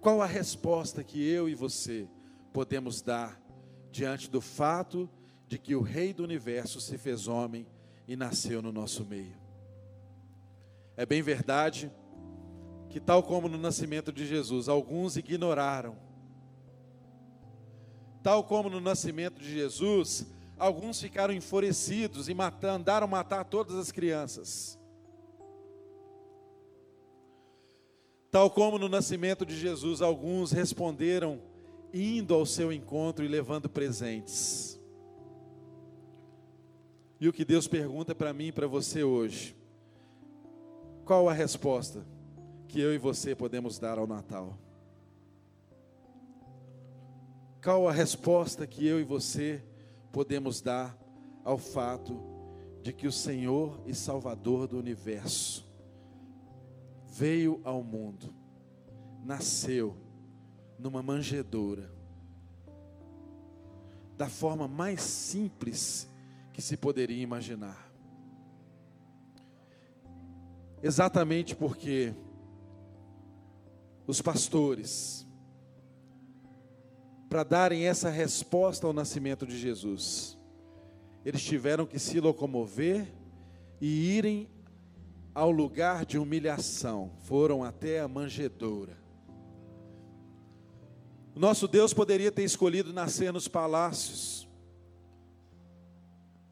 Qual 0.00 0.22
a 0.22 0.26
resposta 0.26 1.04
que 1.04 1.22
eu 1.24 1.48
e 1.48 1.54
você 1.54 2.08
podemos 2.56 3.02
dar 3.02 3.38
diante 3.92 4.30
do 4.30 4.40
fato 4.40 5.10
de 5.46 5.58
que 5.58 5.74
o 5.74 5.82
Rei 5.82 6.14
do 6.14 6.24
universo 6.24 6.80
se 6.80 6.96
fez 6.96 7.28
homem 7.28 7.66
e 8.08 8.16
nasceu 8.16 8.62
no 8.62 8.72
nosso 8.72 9.04
meio? 9.04 9.36
É 10.96 11.04
bem 11.04 11.20
verdade 11.20 11.92
que, 12.88 12.98
tal 12.98 13.22
como 13.22 13.46
no 13.46 13.58
nascimento 13.58 14.10
de 14.10 14.26
Jesus, 14.26 14.70
alguns 14.70 15.18
ignoraram, 15.18 15.98
tal 18.22 18.42
como 18.42 18.70
no 18.70 18.80
nascimento 18.80 19.38
de 19.38 19.52
Jesus, 19.52 20.26
Alguns 20.58 20.98
ficaram 20.98 21.34
enfurecidos 21.34 22.30
e 22.30 22.36
andaram 22.62 23.06
matar 23.06 23.44
todas 23.44 23.76
as 23.76 23.92
crianças. 23.92 24.78
Tal 28.30 28.48
como 28.50 28.78
no 28.78 28.88
nascimento 28.88 29.44
de 29.44 29.54
Jesus, 29.54 30.00
alguns 30.00 30.52
responderam 30.52 31.42
indo 31.96 32.34
ao 32.34 32.44
seu 32.44 32.72
encontro 32.72 33.24
e 33.24 33.28
levando 33.28 33.68
presentes. 33.68 34.78
E 37.18 37.28
o 37.28 37.32
que 37.32 37.44
Deus 37.44 37.66
pergunta 37.66 38.14
para 38.14 38.32
mim 38.32 38.48
e 38.48 38.52
para 38.52 38.66
você 38.66 39.02
hoje? 39.02 39.56
Qual 41.04 41.28
a 41.28 41.32
resposta 41.32 42.06
que 42.68 42.80
eu 42.80 42.94
e 42.94 42.98
você 42.98 43.34
podemos 43.34 43.78
dar 43.78 43.98
ao 43.98 44.06
Natal? 44.06 44.58
Qual 47.62 47.88
a 47.88 47.92
resposta 47.92 48.66
que 48.66 48.86
eu 48.86 49.00
e 49.00 49.04
você 49.04 49.62
podemos 50.12 50.60
dar 50.60 50.96
ao 51.42 51.56
fato 51.56 52.20
de 52.82 52.92
que 52.92 53.06
o 53.06 53.12
Senhor 53.12 53.80
e 53.86 53.94
Salvador 53.94 54.68
do 54.68 54.78
universo 54.78 55.66
veio 57.08 57.60
ao 57.64 57.82
mundo, 57.82 58.32
nasceu 59.24 59.96
numa 60.78 61.02
manjedoura, 61.02 61.90
da 64.16 64.28
forma 64.28 64.66
mais 64.66 65.00
simples 65.02 66.08
que 66.52 66.62
se 66.62 66.76
poderia 66.76 67.22
imaginar. 67.22 67.90
Exatamente 70.82 71.54
porque 71.54 72.14
os 74.06 74.22
pastores, 74.22 75.26
para 77.28 77.42
darem 77.42 77.86
essa 77.86 78.08
resposta 78.08 78.86
ao 78.86 78.92
nascimento 78.92 79.46
de 79.46 79.58
Jesus, 79.58 80.38
eles 81.24 81.42
tiveram 81.42 81.84
que 81.84 81.98
se 81.98 82.20
locomover 82.20 83.12
e 83.80 84.16
irem 84.16 84.48
ao 85.34 85.50
lugar 85.50 86.06
de 86.06 86.18
humilhação, 86.18 87.10
foram 87.18 87.62
até 87.62 88.00
a 88.00 88.08
manjedoura. 88.08 89.05
O 91.36 91.38
nosso 91.38 91.68
Deus 91.68 91.92
poderia 91.92 92.32
ter 92.32 92.44
escolhido 92.44 92.94
nascer 92.94 93.30
nos 93.30 93.46
palácios. 93.46 94.48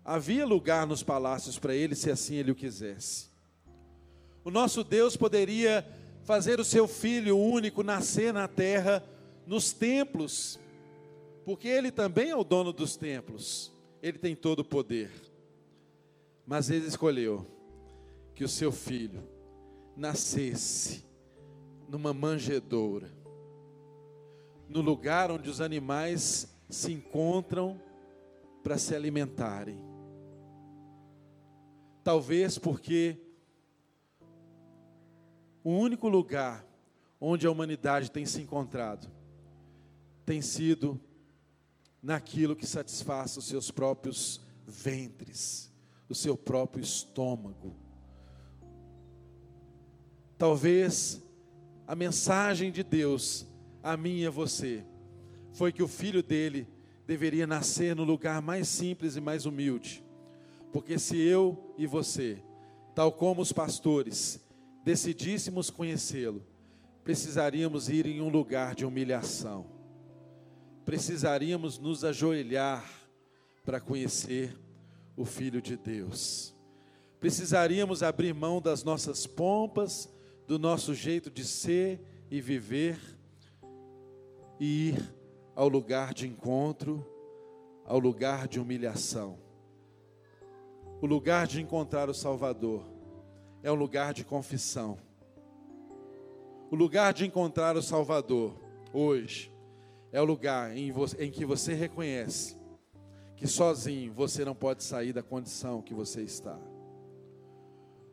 Havia 0.05 0.45
lugar 0.45 0.87
nos 0.87 1.03
palácios 1.03 1.59
para 1.59 1.75
ele, 1.75 1.95
se 1.95 2.11
assim 2.11 2.35
ele 2.35 2.50
o 2.50 2.55
quisesse. 2.55 3.31
O 4.45 4.50
nosso 4.50 4.85
Deus 4.85 5.17
poderia 5.17 5.87
fazer 6.25 6.61
o 6.61 6.64
seu 6.64 6.87
filho 6.87 7.38
único 7.38 7.83
nascer 7.83 8.31
na 8.31 8.47
terra, 8.47 9.03
nos 9.47 9.73
templos, 9.73 10.61
porque 11.47 11.67
ele 11.67 11.91
também 11.91 12.29
é 12.29 12.37
o 12.37 12.45
dono 12.45 12.71
dos 12.71 12.95
templos, 12.95 13.73
ele 14.03 14.19
tem 14.19 14.37
todo 14.37 14.59
o 14.59 14.64
poder. 14.64 15.11
Mas 16.47 16.69
ele 16.69 16.87
escolheu 16.87 17.47
que 18.35 18.45
o 18.45 18.49
seu 18.49 18.71
filho 18.71 19.26
nascesse 19.97 21.07
numa 21.88 22.12
manjedoura, 22.12 23.24
no 24.68 24.80
lugar 24.80 25.30
onde 25.30 25.49
os 25.49 25.61
animais 25.61 26.49
se 26.68 26.92
encontram 26.92 27.80
para 28.62 28.78
se 28.78 28.94
alimentarem. 28.94 29.78
Talvez 32.02 32.59
porque 32.59 33.18
o 35.62 35.71
único 35.71 36.09
lugar 36.09 36.66
onde 37.21 37.47
a 37.47 37.50
humanidade 37.50 38.11
tem 38.11 38.26
se 38.26 38.42
encontrado 38.42 39.11
tem 40.26 40.40
sido 40.40 41.00
naquilo 42.02 42.56
que 42.56 42.66
satisfaça 42.66 43.38
os 43.38 43.47
seus 43.47 43.71
próprios 43.71 44.40
ventres, 44.66 45.71
o 46.09 46.14
seu 46.14 46.37
próprio 46.37 46.83
estômago 46.83 47.85
Talvez 50.36 51.23
a 51.86 51.95
mensagem 51.95 52.73
de 52.73 52.82
Deus 52.82 53.47
a 53.84 53.99
mim 53.99 54.20
e 54.20 54.26
a 54.26 54.30
você 54.30 54.82
foi 55.52 55.70
que 55.70 55.82
o 55.82 55.88
filho 55.88 56.23
dele 56.23 56.66
deveria 57.06 57.47
nascer 57.47 57.94
no 57.94 58.02
lugar 58.02 58.40
mais 58.40 58.66
simples 58.66 59.14
e 59.14 59.20
mais 59.20 59.44
humilde. 59.44 60.02
Porque 60.73 60.99
se 60.99 61.18
eu 61.18 61.75
e 61.76 61.86
você, 61.86 62.42
tal 62.94 63.12
como 63.12 63.42
os 63.42 63.52
pastores, 63.52 64.40
decidíssemos 64.82 65.68
conhecê-lo, 65.68 66.42
precisaríamos 67.04 67.90
ir 67.90 68.06
em 68.06 68.23
um 68.23 68.30
lugar 68.30 68.75
de 68.75 68.86
humilhação. 68.86 69.66
Precisaríamos 70.86 71.78
nos 71.78 72.04
ajoelhar 72.04 72.84
para 73.64 73.80
conhecer 73.80 74.58
o 75.14 75.26
filho 75.26 75.60
de 75.60 75.76
Deus. 75.76 76.54
Precisaríamos 77.20 78.02
abrir 78.02 78.34
mão 78.34 78.60
das 78.60 78.82
nossas 78.82 79.26
pompas 79.26 80.08
do 80.47 80.58
nosso 80.58 80.94
jeito 80.94 81.30
de 81.30 81.44
ser 81.44 82.00
e 82.30 82.40
viver 82.40 82.99
e 84.58 84.88
ir 84.88 85.14
ao 85.54 85.69
lugar 85.69 86.12
de 86.14 86.26
encontro, 86.26 87.06
ao 87.84 87.99
lugar 87.99 88.49
de 88.49 88.58
humilhação. 88.58 89.38
O 91.00 91.06
lugar 91.06 91.47
de 91.47 91.60
encontrar 91.60 92.08
o 92.08 92.14
Salvador 92.14 92.84
é 93.62 93.71
um 93.71 93.75
lugar 93.75 94.14
de 94.14 94.25
confissão. 94.25 94.99
O 96.71 96.76
lugar 96.76 97.12
de 97.12 97.26
encontrar 97.26 97.76
o 97.76 97.82
Salvador 97.82 98.54
hoje 98.93 99.52
é 100.10 100.21
o 100.21 100.25
lugar 100.25 100.76
em, 100.76 100.93
em 101.19 101.30
que 101.30 101.45
você 101.45 101.75
reconhece 101.75 102.56
que 103.36 103.47
sozinho 103.47 104.12
você 104.12 104.45
não 104.45 104.54
pode 104.54 104.82
sair 104.82 105.12
da 105.12 105.23
condição 105.23 105.82
que 105.82 105.93
você 105.93 106.23
está. 106.23 106.58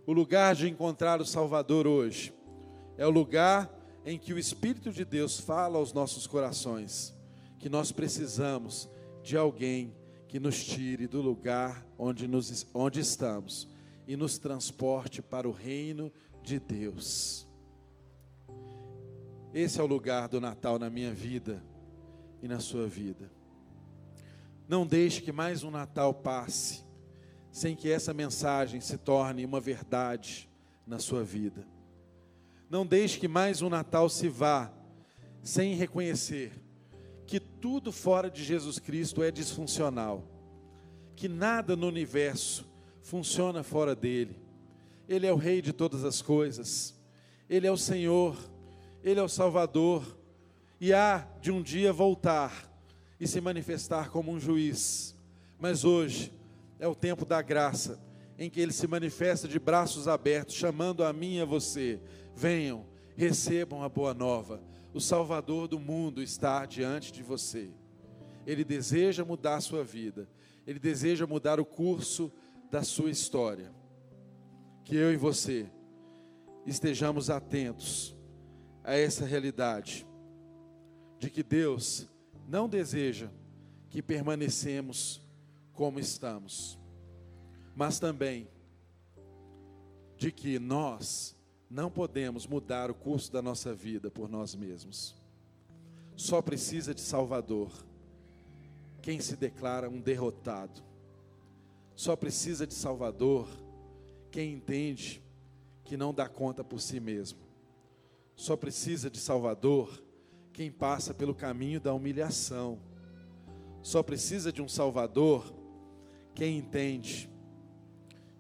O 0.06 0.14
lugar 0.14 0.56
de 0.56 0.68
encontrar 0.68 1.22
o 1.22 1.26
Salvador 1.26 1.88
hoje 1.88 2.34
é 2.98 3.06
o 3.06 3.10
lugar 3.10 3.72
em 4.06 4.18
que 4.18 4.34
o 4.34 4.40
Espírito 4.40 4.92
de 4.92 5.06
Deus 5.06 5.40
fala 5.40 5.78
aos 5.78 5.94
nossos 5.94 6.26
corações 6.26 7.14
que 7.60 7.70
nós 7.70 7.92
precisamos 7.92 8.90
de 9.22 9.38
alguém 9.38 9.96
que 10.28 10.40
nos 10.40 10.64
tire 10.64 11.08
do 11.08 11.22
lugar 11.22 11.86
onde, 11.98 12.28
nos, 12.28 12.66
onde 12.74 13.00
estamos 13.00 13.68
e 14.08 14.16
nos 14.16 14.38
transporte 14.40 15.22
para 15.22 15.48
o 15.48 15.52
reino 15.52 16.12
de 16.42 16.60
Deus. 16.60 17.48
Esse 19.54 19.80
é 19.80 19.84
o 19.84 19.88
lugar 19.88 20.28
do 20.28 20.42
Natal 20.42 20.80
na 20.80 20.90
minha 20.90 21.14
vida 21.14 21.64
e 22.42 22.48
na 22.48 22.60
sua 22.60 22.88
vida. 22.88 23.30
Não 24.68 24.88
deixe 24.88 25.22
que 25.22 25.32
mais 25.32 25.64
um 25.64 25.70
Natal 25.70 26.14
passe 26.14 26.84
sem 27.52 27.76
que 27.76 27.92
essa 27.92 28.14
mensagem 28.14 28.80
se 28.80 28.98
torne 28.98 29.46
uma 29.46 29.60
verdade 29.60 30.50
na 30.88 30.98
sua 30.98 31.24
vida. 31.24 31.68
Não 32.72 32.86
deixe 32.86 33.20
que 33.20 33.28
mais 33.28 33.62
um 33.62 33.68
Natal 33.68 34.08
se 34.08 34.30
vá 34.30 34.72
sem 35.44 35.76
reconhecer 35.76 36.54
que 37.28 37.38
tudo 37.38 37.92
fora 37.92 38.32
de 38.32 38.42
Jesus 38.46 38.80
Cristo 38.80 39.22
é 39.22 39.30
disfuncional, 39.30 40.24
que 41.14 41.28
nada 41.28 41.76
no 41.76 41.86
universo 41.86 42.66
funciona 43.04 43.62
fora 43.62 43.94
dele. 43.94 44.38
Ele 45.06 45.28
é 45.28 45.34
o 45.34 45.36
Rei 45.36 45.62
de 45.62 45.74
todas 45.74 46.06
as 46.06 46.22
coisas, 46.22 46.96
Ele 47.50 47.68
é 47.68 47.72
o 47.72 47.76
Senhor, 47.76 48.38
Ele 49.04 49.20
é 49.20 49.24
o 49.24 49.28
Salvador, 49.28 50.18
e 50.80 50.94
há 50.94 51.28
de 51.42 51.52
um 51.52 51.62
dia 51.62 51.92
voltar 51.92 52.72
e 53.20 53.28
se 53.28 53.42
manifestar 53.42 54.10
como 54.10 54.32
um 54.32 54.40
juiz. 54.40 55.14
Mas 55.60 55.84
hoje, 55.84 56.32
é 56.80 56.88
o 56.88 56.96
tempo 56.96 57.26
da 57.26 57.42
graça, 57.42 58.00
em 58.40 58.50
que 58.50 58.62
ele 58.62 58.72
se 58.72 58.88
manifesta 58.88 59.46
de 59.46 59.60
braços 59.60 60.08
abertos, 60.08 60.56
chamando 60.56 61.04
a 61.04 61.12
mim 61.12 61.36
e 61.36 61.42
a 61.42 61.46
você: 61.46 62.00
venham, 62.42 62.88
recebam 63.16 63.84
a 63.84 63.90
boa 63.90 64.16
nova. 64.16 64.64
O 64.96 65.00
Salvador 65.00 65.68
do 65.68 65.80
mundo 65.80 66.24
está 66.24 66.66
diante 66.66 67.14
de 67.14 67.22
você. 67.22 67.70
Ele 68.48 68.64
deseja 68.64 69.24
mudar 69.24 69.58
a 69.58 69.62
sua 69.62 69.84
vida, 69.84 70.28
ele 70.66 70.80
deseja 70.80 71.28
mudar 71.28 71.60
o 71.60 71.66
curso 71.66 72.32
da 72.72 72.82
sua 72.82 73.12
história. 73.12 73.72
Que 74.84 74.96
eu 74.96 75.14
e 75.14 75.18
você 75.18 75.70
estejamos 76.66 77.30
atentos 77.30 78.16
a 78.84 78.96
essa 78.96 79.24
realidade 79.24 80.08
de 81.20 81.30
que 81.30 81.44
Deus 81.44 82.10
não 82.48 82.68
deseja 82.68 83.30
que 83.88 84.02
permanecemos 84.02 85.22
como 85.74 86.00
estamos, 86.00 86.80
mas 87.76 88.00
também 88.00 88.50
de 90.18 90.32
que 90.32 90.58
nós 90.58 91.36
não 91.72 91.90
podemos 91.90 92.46
mudar 92.46 92.92
o 92.92 92.94
curso 92.94 93.32
da 93.32 93.42
nossa 93.42 93.74
vida 93.74 94.12
por 94.12 94.28
nós 94.28 94.54
mesmos. 94.54 95.16
Só 96.18 96.42
precisa 96.42 96.94
de 96.94 97.00
Salvador 97.00 97.72
quem 99.02 99.22
se 99.22 99.38
declara 99.38 99.90
um 99.90 100.02
derrotado. 100.02 100.84
Só 101.96 102.14
precisa 102.18 102.68
de 102.68 102.74
Salvador 102.74 103.48
quem 104.30 104.52
entende 104.54 105.24
que 105.86 105.96
não 105.96 106.14
dá 106.14 106.28
conta 106.28 106.62
por 106.62 106.82
si 106.82 107.00
mesmo. 107.00 107.40
Só 108.36 108.58
precisa 108.58 109.10
de 109.10 109.18
Salvador 109.18 110.04
quem 110.52 110.70
passa 110.70 111.14
pelo 111.14 111.34
caminho 111.34 111.80
da 111.80 111.94
humilhação. 111.94 112.80
Só 113.82 114.04
precisa 114.04 114.52
de 114.52 114.62
um 114.62 114.68
Salvador 114.68 115.56
quem 116.36 116.58
entende 116.58 117.30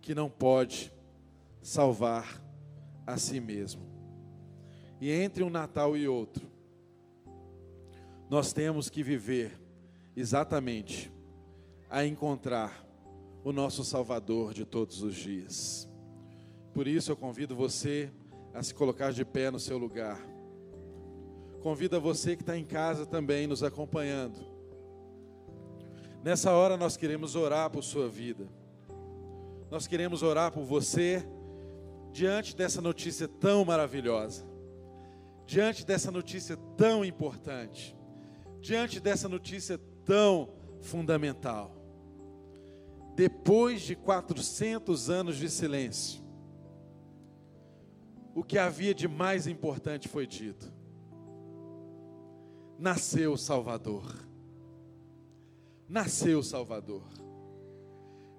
que 0.01 0.13
não 0.13 0.29
pode 0.29 0.91
salvar 1.61 2.50
a 3.11 3.17
si 3.17 3.39
mesmo. 3.39 3.81
E 4.99 5.11
entre 5.11 5.43
um 5.43 5.49
Natal 5.49 5.97
e 5.97 6.07
outro, 6.07 6.49
nós 8.29 8.53
temos 8.53 8.89
que 8.89 9.03
viver 9.03 9.59
exatamente 10.15 11.11
a 11.89 12.05
encontrar 12.05 12.85
o 13.43 13.51
nosso 13.51 13.83
Salvador 13.83 14.53
de 14.53 14.63
todos 14.63 15.01
os 15.01 15.15
dias. 15.15 15.89
Por 16.73 16.87
isso 16.87 17.11
eu 17.11 17.17
convido 17.17 17.55
você 17.55 18.09
a 18.53 18.63
se 18.63 18.73
colocar 18.73 19.11
de 19.11 19.25
pé 19.25 19.51
no 19.51 19.59
seu 19.59 19.77
lugar. 19.77 20.19
Convido 21.61 21.97
a 21.97 21.99
você 21.99 22.35
que 22.35 22.43
está 22.43 22.57
em 22.57 22.63
casa 22.63 23.05
também 23.05 23.47
nos 23.47 23.63
acompanhando. 23.63 24.39
Nessa 26.23 26.51
hora 26.51 26.77
nós 26.77 26.95
queremos 26.95 27.35
orar 27.35 27.69
por 27.69 27.83
sua 27.83 28.07
vida. 28.07 28.47
Nós 29.69 29.87
queremos 29.87 30.21
orar 30.21 30.51
por 30.51 30.63
você 30.63 31.25
diante 32.11 32.55
dessa 32.55 32.81
notícia 32.81 33.27
tão 33.27 33.63
maravilhosa. 33.63 34.45
Diante 35.45 35.85
dessa 35.85 36.11
notícia 36.11 36.57
tão 36.77 37.03
importante. 37.03 37.97
Diante 38.59 38.99
dessa 38.99 39.27
notícia 39.27 39.77
tão 40.05 40.49
fundamental. 40.81 41.75
Depois 43.15 43.81
de 43.81 43.95
400 43.95 45.09
anos 45.09 45.37
de 45.37 45.49
silêncio, 45.49 46.21
o 48.33 48.43
que 48.43 48.57
havia 48.57 48.93
de 48.93 49.07
mais 49.07 49.47
importante 49.47 50.07
foi 50.07 50.25
dito. 50.25 50.71
Nasceu 52.79 53.33
o 53.33 53.37
Salvador. 53.37 54.15
Nasceu 55.87 56.39
o 56.39 56.43
Salvador. 56.43 57.03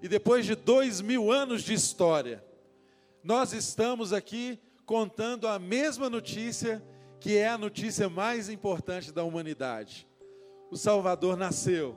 E 0.01 0.07
depois 0.07 0.45
de 0.45 0.55
dois 0.55 0.99
mil 0.99 1.31
anos 1.31 1.61
de 1.61 1.73
história, 1.73 2.43
nós 3.23 3.53
estamos 3.53 4.11
aqui 4.11 4.59
contando 4.85 5.47
a 5.47 5.57
mesma 5.57 6.09
notícia, 6.09 6.83
que 7.19 7.37
é 7.37 7.47
a 7.47 7.57
notícia 7.57 8.09
mais 8.09 8.49
importante 8.49 9.11
da 9.11 9.23
humanidade. 9.23 10.05
O 10.69 10.75
Salvador 10.75 11.37
nasceu. 11.37 11.95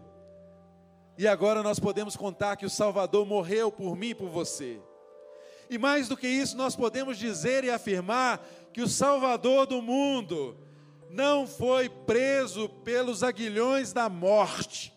E 1.19 1.27
agora 1.27 1.63
nós 1.63 1.81
podemos 1.81 2.15
contar 2.15 2.57
que 2.57 2.67
o 2.67 2.71
Salvador 2.71 3.27
morreu 3.27 3.73
por 3.73 3.97
mim 3.97 4.11
e 4.11 4.15
por 4.15 4.29
você. 4.29 4.81
E 5.69 5.79
mais 5.79 6.07
do 6.07 6.17
que 6.17 6.29
isso, 6.29 6.57
nós 6.57 6.77
podemos 6.77 7.19
dizer 7.19 7.65
e 7.65 7.71
afirmar 7.71 8.47
que 8.73 8.81
o 8.81 8.89
Salvador 8.89 9.67
do 9.67 9.83
mundo 9.83 10.57
não 11.11 11.47
foi 11.47 11.89
preso 11.89 12.69
pelos 12.69 13.25
aguilhões 13.25 13.93
da 13.93 14.09
morte. 14.09 14.93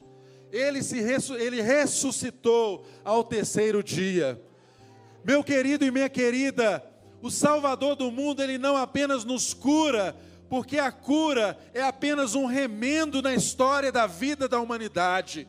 Ele, 0.51 0.83
se, 0.83 0.99
ele 1.39 1.61
ressuscitou 1.61 2.85
ao 3.03 3.23
terceiro 3.23 3.81
dia. 3.81 4.39
Meu 5.23 5.43
querido 5.43 5.85
e 5.85 5.91
minha 5.91 6.09
querida, 6.09 6.83
o 7.21 7.29
Salvador 7.29 7.95
do 7.95 8.11
mundo, 8.11 8.41
ele 8.41 8.57
não 8.57 8.77
apenas 8.77 9.25
nos 9.25 9.53
cura, 9.53 10.15
porque 10.49 10.79
a 10.79 10.91
cura 10.91 11.57
é 11.73 11.83
apenas 11.83 12.35
um 12.35 12.45
remendo 12.45 13.21
na 13.21 13.33
história 13.33 13.91
da 13.91 14.07
vida 14.07 14.47
da 14.47 14.59
humanidade. 14.59 15.47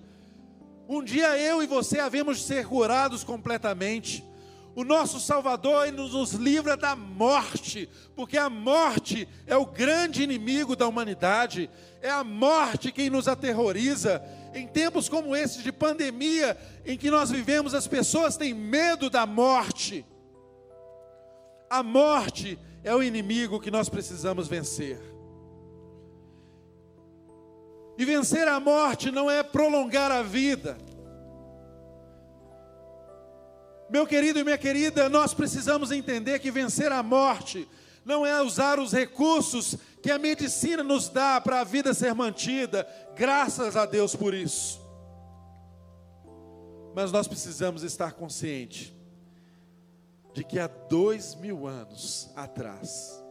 Um 0.89 1.03
dia 1.03 1.39
eu 1.39 1.63
e 1.63 1.67
você 1.67 2.01
havemos 2.01 2.39
de 2.39 2.45
ser 2.45 2.67
curados 2.67 3.23
completamente. 3.23 4.25
O 4.75 4.85
nosso 4.85 5.21
Salvador 5.21 5.87
ele 5.87 5.97
nos 5.97 6.33
livra 6.33 6.77
da 6.77 6.95
morte, 6.97 7.89
porque 8.15 8.37
a 8.37 8.51
morte 8.51 9.29
é 9.47 9.57
o 9.57 9.67
grande 9.67 10.23
inimigo 10.23 10.75
da 10.75 10.87
humanidade, 10.87 11.71
é 12.03 12.11
a 12.11 12.25
morte 12.25 12.93
quem 12.93 13.11
nos 13.11 13.29
aterroriza. 13.29 14.23
Em 14.55 14.67
tempos 14.67 15.09
como 15.09 15.37
esses 15.37 15.63
de 15.63 15.71
pandemia, 15.71 16.57
em 16.85 16.99
que 16.99 17.11
nós 17.11 17.31
vivemos, 17.31 17.75
as 17.75 17.87
pessoas 17.87 18.37
têm 18.37 18.53
medo 18.53 19.09
da 19.09 19.27
morte. 19.27 20.05
A 21.69 21.83
morte 21.83 22.59
é 22.83 22.95
o 22.95 23.03
inimigo 23.03 23.61
que 23.61 23.71
nós 23.71 23.89
precisamos 23.89 24.49
vencer. 24.49 25.01
E 27.97 28.05
vencer 28.05 28.49
a 28.49 28.59
morte 28.59 29.11
não 29.11 29.31
é 29.31 29.43
prolongar 29.43 30.11
a 30.11 30.23
vida 30.23 30.77
meu 33.91 34.07
querido 34.07 34.39
e 34.39 34.45
minha 34.45 34.57
querida, 34.57 35.09
nós 35.09 35.35
precisamos 35.35 35.91
entender 35.91 36.39
que 36.39 36.51
vencer 36.53 36.93
a 36.93 37.03
morte 37.03 37.69
não 38.05 38.25
é 38.25 38.41
usar 38.41 38.79
os 38.79 38.93
recursos 38.93 39.77
que 40.03 40.11
a 40.11 40.19
medicina 40.19 40.83
nos 40.83 41.09
dá 41.09 41.41
para 41.41 41.61
a 41.61 41.65
vida 41.65 41.93
ser 41.93 42.15
mantida, 42.15 42.87
graças 43.15 43.77
a 43.77 43.85
Deus 43.85 44.17
por 44.17 44.33
isso. 44.33 44.81
Mas 46.95 47.13
nós 47.13 47.29
precisamos 47.29 47.83
estar 47.83 48.15
conscientes 48.15 48.93
de 50.33 50.45
que 50.45 50.59
há 50.59 50.67
dois 50.67 51.35
mil 51.35 51.67
anos 51.67 52.31
atrás, 52.35 53.23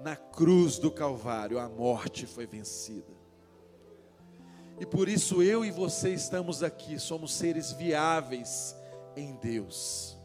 na 0.00 0.14
cruz 0.14 0.78
do 0.78 0.90
Calvário, 0.90 1.58
a 1.58 1.68
morte 1.68 2.26
foi 2.26 2.46
vencida. 2.46 3.18
E 4.80 4.86
por 4.86 5.08
isso 5.08 5.42
eu 5.42 5.64
e 5.64 5.70
você 5.70 6.14
estamos 6.14 6.62
aqui, 6.62 6.98
somos 6.98 7.32
seres 7.32 7.72
viáveis 7.72 8.76
em 9.16 9.34
Deus. 9.36 10.16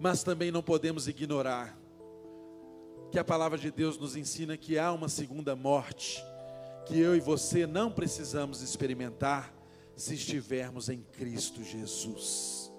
Mas 0.00 0.22
também 0.22 0.50
não 0.50 0.62
podemos 0.62 1.06
ignorar 1.06 1.76
que 3.10 3.18
a 3.18 3.24
palavra 3.24 3.58
de 3.58 3.70
Deus 3.70 3.98
nos 3.98 4.16
ensina 4.16 4.56
que 4.56 4.78
há 4.78 4.92
uma 4.92 5.08
segunda 5.08 5.54
morte, 5.56 6.24
que 6.86 6.98
eu 6.98 7.16
e 7.16 7.20
você 7.20 7.66
não 7.66 7.90
precisamos 7.90 8.62
experimentar 8.62 9.54
se 9.94 10.14
estivermos 10.14 10.88
em 10.88 11.00
Cristo 11.00 11.62
Jesus. 11.62 12.70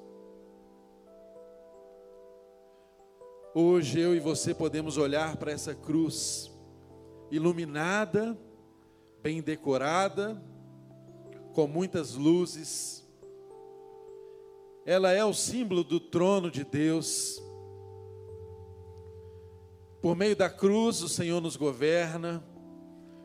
Hoje 3.54 4.00
eu 4.00 4.16
e 4.16 4.20
você 4.20 4.54
podemos 4.54 4.98
olhar 4.98 5.36
para 5.38 5.52
essa 5.52 5.74
cruz 5.74 6.52
iluminada, 7.32 8.38
bem 9.22 9.42
decorada, 9.42 10.42
com 11.54 11.66
muitas 11.66 12.13
luzes, 12.13 13.04
ela 14.86 15.12
é 15.12 15.26
o 15.26 15.34
símbolo 15.34 15.84
do 15.84 16.00
trono 16.00 16.50
de 16.50 16.63
Deus. 16.63 17.44
Por 20.02 20.16
meio 20.16 20.36
da 20.36 20.50
cruz, 20.50 21.02
o 21.02 21.10
Senhor 21.10 21.42
nos 21.42 21.56
governa. 21.56 22.44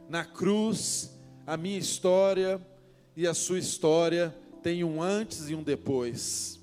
Na 0.08 0.24
cruz, 0.24 1.18
a 1.46 1.56
minha 1.56 1.78
história 1.78 2.66
e 3.14 3.26
a 3.26 3.34
sua 3.34 3.58
história 3.58 4.34
tem 4.62 4.82
um 4.82 5.02
antes 5.02 5.50
e 5.50 5.54
um 5.54 5.62
depois. 5.62 6.58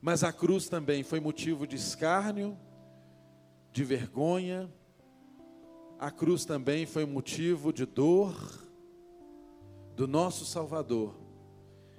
Mas 0.00 0.22
a 0.22 0.32
cruz 0.32 0.68
também 0.68 1.02
foi 1.02 1.18
motivo 1.18 1.66
de 1.66 1.74
escárnio, 1.74 2.56
de 3.72 3.82
vergonha. 3.82 4.72
A 5.98 6.10
cruz 6.10 6.44
também 6.44 6.86
foi 6.86 7.04
motivo 7.04 7.72
de 7.72 7.84
dor 7.84 8.64
do 9.96 10.06
nosso 10.06 10.44
Salvador 10.44 11.16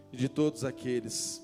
e 0.09 0.15
de 0.15 0.29
todos 0.29 0.63
aqueles 0.63 1.41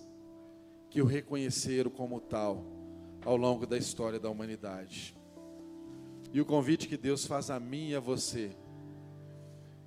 que 0.89 1.01
o 1.01 1.05
reconheceram 1.05 1.91
como 1.91 2.21
tal 2.21 2.80
ao 3.25 3.35
longo 3.35 3.65
da 3.65 3.77
história 3.77 4.19
da 4.19 4.29
humanidade. 4.29 5.15
E 6.33 6.39
o 6.39 6.45
convite 6.45 6.87
que 6.87 6.97
Deus 6.97 7.25
faz 7.25 7.49
a 7.49 7.59
mim 7.59 7.89
e 7.89 7.95
a 7.95 7.99
você 7.99 8.55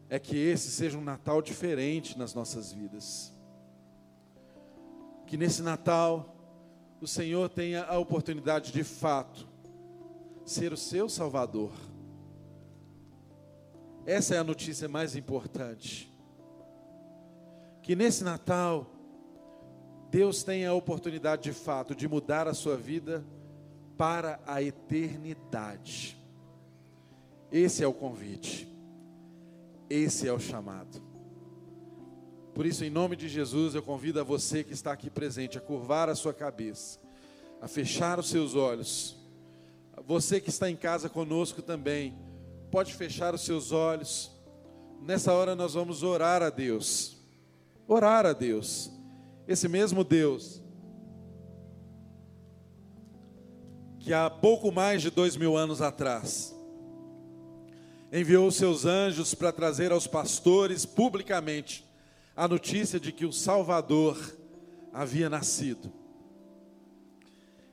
é 0.09 0.19
que 0.19 0.37
esse 0.37 0.71
seja 0.71 0.99
um 0.99 1.05
Natal 1.05 1.41
diferente 1.41 2.19
nas 2.19 2.35
nossas 2.35 2.73
vidas. 2.73 3.33
Que 5.27 5.37
nesse 5.37 5.63
Natal 5.63 6.37
o 7.01 7.07
Senhor 7.07 7.49
tenha 7.49 7.85
a 7.85 7.99
oportunidade 7.99 8.73
de 8.73 8.85
fato 8.85 9.49
ser 10.45 10.73
o 10.73 10.77
seu 10.77 11.09
Salvador. 11.09 11.73
Essa 14.07 14.35
é 14.35 14.39
a 14.39 14.45
notícia 14.45 14.89
mais 14.89 15.17
importante 15.17 16.15
que 17.85 17.95
nesse 17.95 18.25
Natal, 18.25 18.87
Deus 20.15 20.45
tenha 20.45 20.71
a 20.71 20.75
oportunidade 20.75 21.43
de 21.43 21.53
fato 21.53 21.93
de 21.93 22.07
mudar 22.07 22.47
a 22.47 22.55
sua 22.55 22.77
vida 22.77 23.27
para 23.97 24.39
a 24.47 24.63
eternidade. 24.63 26.17
Esse 27.51 27.83
é 27.83 27.87
o 27.89 27.93
convite, 27.93 28.73
esse 29.91 30.29
é 30.29 30.33
o 30.33 30.39
chamado. 30.39 31.03
Por 32.55 32.65
isso, 32.65 32.85
em 32.85 32.91
nome 32.91 33.17
de 33.17 33.29
Jesus, 33.29 33.75
eu 33.75 33.83
convido 33.83 34.21
a 34.21 34.23
você 34.23 34.63
que 34.63 34.73
está 34.73 34.93
aqui 34.93 35.11
presente 35.11 35.59
a 35.59 35.61
curvar 35.61 36.09
a 36.09 36.15
sua 36.15 36.33
cabeça, 36.33 37.01
a 37.61 37.67
fechar 37.67 38.21
os 38.21 38.29
seus 38.29 38.55
olhos. 38.55 39.17
Você 40.07 40.41
que 40.41 40.49
está 40.49 40.71
em 40.71 40.77
casa 40.77 41.09
conosco 41.09 41.61
também, 41.61 42.17
pode 42.71 42.95
fechar 42.95 43.35
os 43.35 43.45
seus 43.45 43.73
olhos. 43.73 44.31
Nessa 45.03 45.33
hora 45.33 45.57
nós 45.57 45.75
vamos 45.75 46.05
orar 46.05 46.41
a 46.41 46.51
Deus 46.51 47.15
orar 47.87 48.25
a 48.27 48.33
Deus. 48.33 48.91
Esse 49.47 49.69
mesmo 49.69 50.03
Deus, 50.03 50.63
que 53.99 54.13
há 54.13 54.29
pouco 54.31 54.73
mais 54.73 55.03
de 55.03 55.11
dois 55.11 55.37
mil 55.37 55.57
anos 55.57 55.83
atrás, 55.83 56.55
enviou 58.13 58.51
seus 58.51 58.85
anjos 58.85 59.35
para 59.35 59.53
trazer 59.53 59.93
aos 59.93 60.07
pastores 60.07 60.87
publicamente 60.87 61.85
a 62.37 62.47
notícia 62.47 62.99
de 62.99 63.13
que 63.13 63.27
o 63.27 63.33
Salvador 63.33 64.19
havia 64.93 65.29
nascido. 65.29 65.93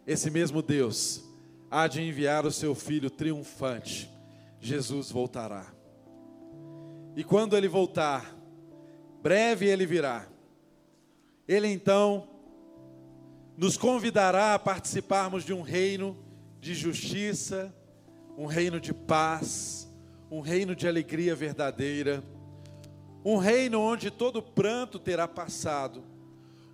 Esse 0.06 0.30
mesmo 0.30 0.62
Deus 0.62 1.24
há 1.70 1.88
de 1.88 2.02
enviar 2.02 2.46
o 2.46 2.52
seu 2.52 2.76
filho 2.76 3.10
triunfante. 3.10 4.10
Jesus 4.60 5.12
voltará. 5.12 5.66
E 7.16 7.24
quando 7.24 7.56
ele 7.56 7.68
voltar, 7.68 8.36
breve 9.22 9.68
ele 9.68 9.86
virá. 9.86 10.31
Ele 11.52 11.68
então 11.68 12.30
nos 13.58 13.76
convidará 13.76 14.54
a 14.54 14.60
participarmos 14.60 15.44
de 15.44 15.52
um 15.52 15.62
reino 15.62 16.18
de 16.62 16.74
justiça, 16.74 17.76
um 18.38 18.46
reino 18.46 18.80
de 18.80 18.94
paz, 18.94 19.86
um 20.32 20.40
reino 20.40 20.74
de 20.74 20.88
alegria 20.88 21.36
verdadeira, 21.36 22.24
um 23.26 23.36
reino 23.36 23.82
onde 23.82 24.10
todo 24.10 24.42
pranto 24.42 24.98
terá 24.98 25.28
passado, 25.28 26.06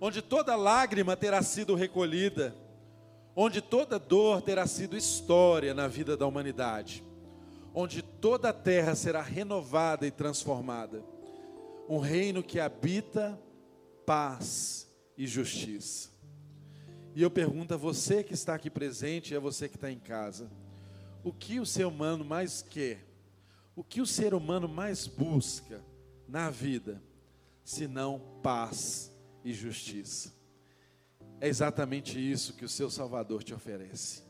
onde 0.00 0.22
toda 0.22 0.54
lágrima 0.54 1.16
terá 1.16 1.42
sido 1.42 1.74
recolhida, 1.74 2.54
onde 3.34 3.60
toda 3.60 3.98
dor 3.98 4.42
terá 4.42 4.64
sido 4.64 4.96
história 4.96 5.74
na 5.74 5.88
vida 5.88 6.16
da 6.16 6.24
humanidade, 6.24 7.02
onde 7.74 8.00
toda 8.00 8.50
a 8.50 8.52
terra 8.52 8.94
será 8.94 9.22
renovada 9.22 10.06
e 10.06 10.12
transformada. 10.12 11.02
Um 11.88 11.98
reino 11.98 12.44
que 12.44 12.60
habita 12.60 13.36
paz 14.08 14.90
e 15.18 15.26
justiça. 15.26 16.08
E 17.14 17.20
eu 17.20 17.30
pergunto 17.30 17.74
a 17.74 17.76
você 17.76 18.24
que 18.24 18.32
está 18.32 18.54
aqui 18.54 18.70
presente 18.70 19.34
e 19.34 19.36
a 19.36 19.40
você 19.40 19.68
que 19.68 19.76
está 19.76 19.92
em 19.92 19.98
casa: 19.98 20.50
o 21.22 21.30
que 21.30 21.60
o 21.60 21.66
ser 21.66 21.84
humano 21.84 22.24
mais 22.24 22.62
quer? 22.62 23.06
O 23.76 23.84
que 23.84 24.00
o 24.00 24.06
ser 24.06 24.32
humano 24.32 24.66
mais 24.66 25.06
busca 25.06 25.84
na 26.26 26.48
vida, 26.48 27.02
senão 27.62 28.18
paz 28.42 29.12
e 29.44 29.52
justiça? 29.52 30.32
É 31.38 31.46
exatamente 31.46 32.18
isso 32.18 32.54
que 32.54 32.64
o 32.64 32.68
seu 32.68 32.88
Salvador 32.88 33.44
te 33.44 33.52
oferece. 33.52 34.22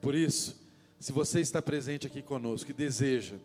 Por 0.00 0.16
isso, 0.16 0.60
se 0.98 1.12
você 1.12 1.40
está 1.40 1.62
presente 1.62 2.04
aqui 2.04 2.20
conosco 2.20 2.72
e 2.72 2.74
deseja, 2.74 3.36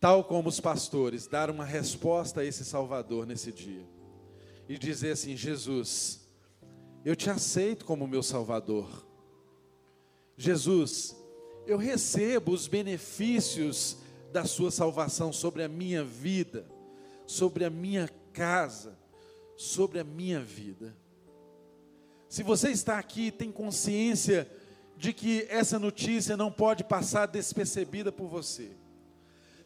tal 0.00 0.24
como 0.24 0.48
os 0.48 0.58
pastores, 0.58 1.26
dar 1.26 1.50
uma 1.50 1.64
resposta 1.64 2.40
a 2.40 2.44
esse 2.44 2.64
Salvador 2.64 3.26
nesse 3.26 3.52
dia, 3.52 3.86
e 4.68 4.78
dizer 4.78 5.12
assim: 5.12 5.36
Jesus, 5.36 6.20
eu 7.04 7.14
te 7.14 7.28
aceito 7.28 7.84
como 7.84 8.08
meu 8.08 8.22
Salvador. 8.22 9.06
Jesus, 10.36 11.14
eu 11.66 11.76
recebo 11.76 12.52
os 12.52 12.66
benefícios 12.66 13.98
da 14.32 14.44
Sua 14.46 14.70
salvação 14.70 15.32
sobre 15.32 15.62
a 15.62 15.68
minha 15.68 16.02
vida, 16.02 16.66
sobre 17.26 17.64
a 17.64 17.70
minha 17.70 18.08
casa, 18.32 18.98
sobre 19.56 19.98
a 19.98 20.04
minha 20.04 20.40
vida. 20.40 20.96
Se 22.28 22.42
você 22.42 22.70
está 22.70 22.98
aqui 22.98 23.26
e 23.26 23.32
tem 23.32 23.52
consciência 23.52 24.50
de 24.96 25.12
que 25.12 25.46
essa 25.50 25.78
notícia 25.78 26.36
não 26.36 26.50
pode 26.50 26.84
passar 26.84 27.26
despercebida 27.26 28.12
por 28.12 28.28
você, 28.28 28.70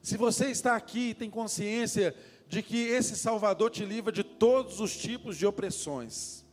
se 0.05 0.19
você 0.19 0.51
está 0.51 0.77
aqui 0.77 1.09
e 1.09 1.15
tem 1.15 1.31
consciência 1.31 2.15
de 2.47 2.63
que 2.63 2.77
esse 2.77 3.17
Salvador 3.17 3.71
te 3.71 3.87
livra 3.87 4.13
de 4.13 4.23
todos 4.23 4.79
os 4.79 4.95
tipos 4.95 5.35
de 5.35 5.47
opressões, 5.47 6.45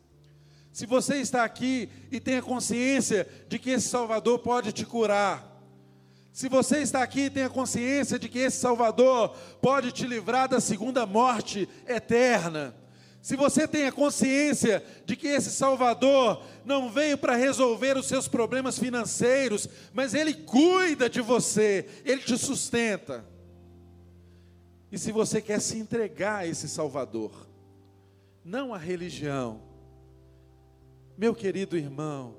se 0.72 0.86
você 0.86 1.18
está 1.18 1.44
aqui 1.44 1.90
e 2.10 2.18
tem 2.22 2.38
a 2.38 2.42
consciência 2.42 3.28
de 3.50 3.60
que 3.60 3.72
esse 3.72 3.90
Salvador 3.90 4.40
pode 4.40 4.72
te 4.72 4.86
curar, 4.86 5.62
se 6.32 6.48
você 6.48 6.78
está 6.78 7.04
aqui 7.04 7.24
e 7.24 7.30
tem 7.30 7.44
a 7.44 7.50
consciência 7.50 8.18
de 8.18 8.30
que 8.30 8.40
esse 8.40 8.58
Salvador 8.58 9.36
pode 9.62 9.92
te 9.92 10.08
livrar 10.08 10.48
da 10.48 10.62
segunda 10.62 11.06
morte 11.06 11.68
eterna, 11.86 12.74
se 13.22 13.36
você 13.36 13.68
tem 13.68 13.86
a 13.86 13.92
consciência 13.92 14.82
de 15.06 15.18
que 15.18 15.28
esse 15.28 15.52
Salvador 15.52 16.42
não 16.64 16.90
veio 16.90 17.18
para 17.18 17.36
resolver 17.36 17.98
os 17.98 18.08
seus 18.08 18.30
problemas 18.30 18.80
financeiros, 18.80 19.68
mas 19.94 20.14
Ele 20.14 20.34
cuida 20.34 21.10
de 21.10 21.20
você, 21.20 21.86
Ele 22.06 22.22
te 22.22 22.38
sustenta. 22.38 23.30
E 24.91 24.99
se 24.99 25.12
você 25.12 25.41
quer 25.41 25.62
se 25.62 25.77
entregar 25.77 26.39
a 26.39 26.47
esse 26.47 26.67
Salvador, 26.67 27.47
não 28.43 28.73
a 28.73 28.77
religião, 28.77 29.62
meu 31.17 31.34
querido 31.34 31.77
irmão, 31.77 32.36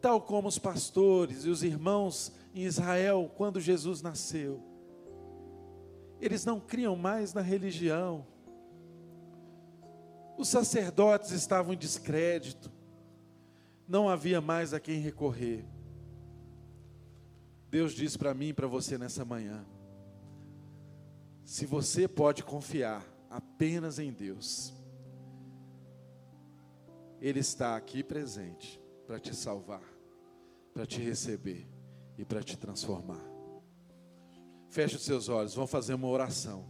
tal 0.00 0.22
como 0.22 0.48
os 0.48 0.58
pastores 0.58 1.44
e 1.44 1.50
os 1.50 1.62
irmãos 1.62 2.32
em 2.54 2.62
Israel, 2.62 3.30
quando 3.36 3.60
Jesus 3.60 4.00
nasceu, 4.00 4.62
eles 6.20 6.44
não 6.44 6.58
criam 6.58 6.96
mais 6.96 7.34
na 7.34 7.42
religião. 7.42 8.26
Os 10.38 10.48
sacerdotes 10.48 11.30
estavam 11.32 11.74
em 11.74 11.76
descrédito, 11.76 12.70
não 13.86 14.08
havia 14.08 14.40
mais 14.40 14.72
a 14.72 14.80
quem 14.80 15.00
recorrer. 15.00 15.64
Deus 17.70 17.92
diz 17.92 18.16
para 18.16 18.32
mim 18.32 18.48
e 18.48 18.52
para 18.52 18.66
você 18.66 18.96
nessa 18.96 19.24
manhã: 19.24 19.64
se 21.50 21.66
você 21.66 22.06
pode 22.06 22.44
confiar 22.44 23.04
apenas 23.28 23.98
em 23.98 24.12
Deus, 24.12 24.72
ele 27.20 27.40
está 27.40 27.74
aqui 27.74 28.04
presente 28.04 28.80
para 29.04 29.18
te 29.18 29.34
salvar, 29.34 29.82
para 30.72 30.86
te 30.86 31.00
receber 31.00 31.66
e 32.16 32.24
para 32.24 32.40
te 32.40 32.56
transformar. 32.56 33.20
Feche 34.68 34.94
os 34.94 35.02
seus 35.02 35.28
olhos, 35.28 35.52
vamos 35.52 35.72
fazer 35.72 35.94
uma 35.94 36.06
oração. 36.06 36.64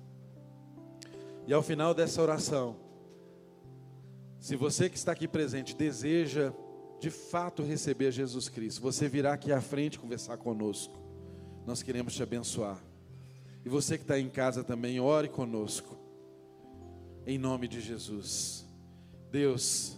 E 1.47 1.53
ao 1.53 1.63
final 1.63 1.93
dessa 1.93 2.23
oração, 2.23 2.81
se 4.39 4.57
você 4.57 4.89
que 4.89 4.97
está 4.97 5.13
aqui 5.13 5.29
presente 5.29 5.77
deseja 5.77 6.55
de 6.99 7.11
fato 7.11 7.63
receber 7.63 8.13
Jesus 8.13 8.49
Cristo, 8.49 8.81
você 8.81 9.11
virá 9.11 9.35
aqui 9.35 9.53
à 9.53 9.61
frente 9.61 9.99
conversar 9.99 10.39
conosco. 10.39 10.99
Nós 11.67 11.83
queremos 11.83 12.15
te 12.15 12.23
abençoar. 12.23 12.90
E 13.65 13.69
você 13.69 13.97
que 13.99 14.05
está 14.05 14.19
em 14.19 14.29
casa 14.29 14.65
também, 14.65 15.01
ore 15.01 15.29
conosco. 15.29 15.97
Em 17.27 17.39
nome 17.39 17.69
de 17.69 17.81
Jesus. 17.81 18.67
Deus, 19.31 19.97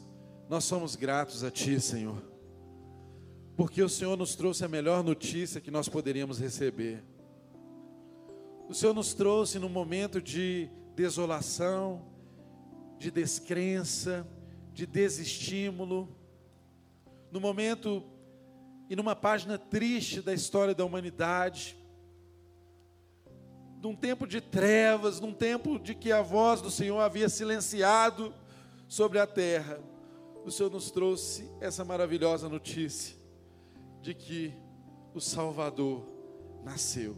nós 0.48 0.64
somos 0.64 0.96
gratos 0.96 1.44
a 1.44 1.51
Ti, 1.51 1.81
Senhor, 1.81 2.22
porque 3.57 3.83
o 3.83 3.88
Senhor 3.88 4.16
nos 4.16 4.35
trouxe 4.35 4.64
a 4.64 4.68
melhor 4.68 5.03
notícia 5.03 5.61
que 5.61 5.70
nós 5.70 5.88
poderíamos 5.88 6.38
receber. 6.38 7.03
O 8.68 8.75
Senhor 8.75 8.94
nos 8.94 9.14
trouxe 9.14 9.59
num 9.59 9.68
momento 9.68 10.20
de 10.20 10.68
desolação, 10.94 12.05
de 12.98 13.11
descrença, 13.11 14.27
de 14.72 14.87
desestímulo, 14.87 16.09
no 17.31 17.40
momento 17.40 18.05
e 18.90 18.96
numa 18.96 19.16
página 19.16 19.57
triste 19.57 20.20
da 20.20 20.35
história 20.35 20.75
da 20.75 20.85
humanidade, 20.85 21.82
num 23.83 23.95
tempo 23.95 24.27
de 24.27 24.40
trevas, 24.40 25.21
num 25.21 25.35
tempo 25.35 25.79
de 25.79 25.95
que 25.95 26.11
a 26.11 26.23
voz 26.23 26.62
do 26.62 26.71
Senhor 26.71 27.01
havia 27.01 27.29
silenciado 27.29 28.33
sobre 28.88 29.18
a 29.18 29.27
terra 29.27 29.79
o 30.45 30.51
Senhor 30.51 30.71
nos 30.71 30.90
trouxe 30.90 31.49
essa 31.61 31.85
maravilhosa 31.85 32.49
notícia 32.49 33.16
de 34.01 34.12
que 34.12 34.53
o 35.14 35.21
Salvador 35.21 36.05
nasceu. 36.64 37.16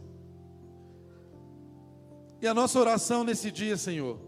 E 2.41 2.47
a 2.47 2.53
nossa 2.53 2.79
oração 2.79 3.23
nesse 3.23 3.49
dia, 3.49 3.77
Senhor, 3.77 4.19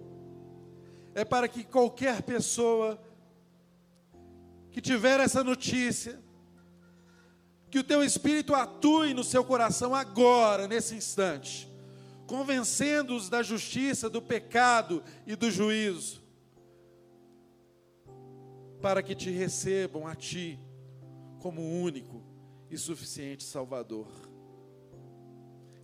é 1.13 1.23
para 1.23 1.47
que 1.47 1.63
qualquer 1.63 2.23
pessoa 2.23 2.99
que 4.71 4.81
tiver 4.81 5.19
essa 5.19 5.43
notícia, 5.43 6.19
que 7.69 7.79
o 7.79 7.83
teu 7.83 8.03
Espírito 8.03 8.55
atue 8.55 9.13
no 9.13 9.23
seu 9.23 9.43
coração 9.43 9.93
agora, 9.93 10.67
nesse 10.67 10.95
instante, 10.95 11.71
convencendo-os 12.27 13.29
da 13.29 13.41
justiça, 13.41 14.09
do 14.09 14.21
pecado 14.21 15.01
e 15.25 15.35
do 15.35 15.49
juízo 15.49 16.27
para 18.81 19.01
que 19.01 19.15
te 19.15 19.31
recebam 19.31 20.05
a 20.05 20.15
ti 20.15 20.59
como 21.39 21.61
único 21.61 22.21
e 22.69 22.77
suficiente 22.77 23.43
Salvador, 23.43 24.07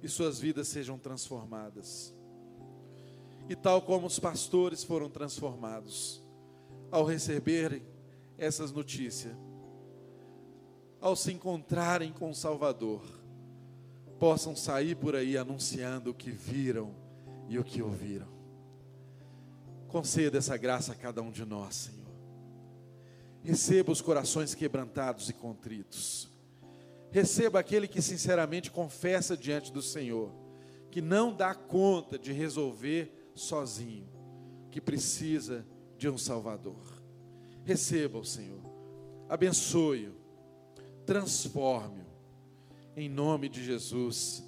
e 0.02 0.08
suas 0.08 0.40
vidas 0.40 0.68
sejam 0.68 0.98
transformadas. 0.98 2.14
E 3.50 3.56
tal 3.56 3.82
como 3.82 4.08
os 4.08 4.20
pastores 4.20 4.84
foram 4.84 5.10
transformados 5.10 6.22
ao 6.92 7.06
receberem 7.06 7.82
essas 8.38 8.72
notícias, 8.72 9.36
ao 11.00 11.16
se 11.16 11.32
encontrarem 11.32 12.12
com 12.12 12.30
o 12.30 12.36
Salvador, 12.36 13.02
possam 14.24 14.56
sair 14.56 14.96
por 14.96 15.18
aí 15.18 15.36
anunciando 15.36 16.12
o 16.12 16.14
que 16.14 16.32
viram 16.32 16.96
e 17.50 17.60
o 17.60 17.64
que 17.64 17.82
ouviram. 17.82 18.30
Conceda 19.90 20.38
essa 20.38 20.56
graça 20.56 20.94
a 20.94 20.96
cada 20.96 21.22
um 21.22 21.30
de 21.30 21.44
nós, 21.44 21.76
Senhor. 21.76 22.08
Receba 23.44 23.92
os 23.92 24.00
corações 24.00 24.56
quebrantados 24.56 25.28
e 25.28 25.34
contritos. 25.34 26.30
Receba 27.12 27.60
aquele 27.60 27.86
que 27.86 28.02
sinceramente 28.02 28.72
confessa 28.72 29.36
diante 29.36 29.74
do 29.74 29.82
Senhor, 29.82 30.32
que 30.90 31.02
não 31.02 31.36
dá 31.36 31.54
conta 31.54 32.18
de 32.18 32.32
resolver 32.32 33.34
sozinho, 33.36 34.08
que 34.72 34.80
precisa 34.80 35.66
de 35.98 36.08
um 36.08 36.18
Salvador. 36.18 37.04
Receba 37.66 38.20
o 38.20 38.24
Senhor, 38.24 38.64
abençoe-o, 39.28 40.16
transforme-o, 41.06 42.03
em 42.96 43.10
nome 43.10 43.50
de 43.50 43.64
Jesus 43.64 44.44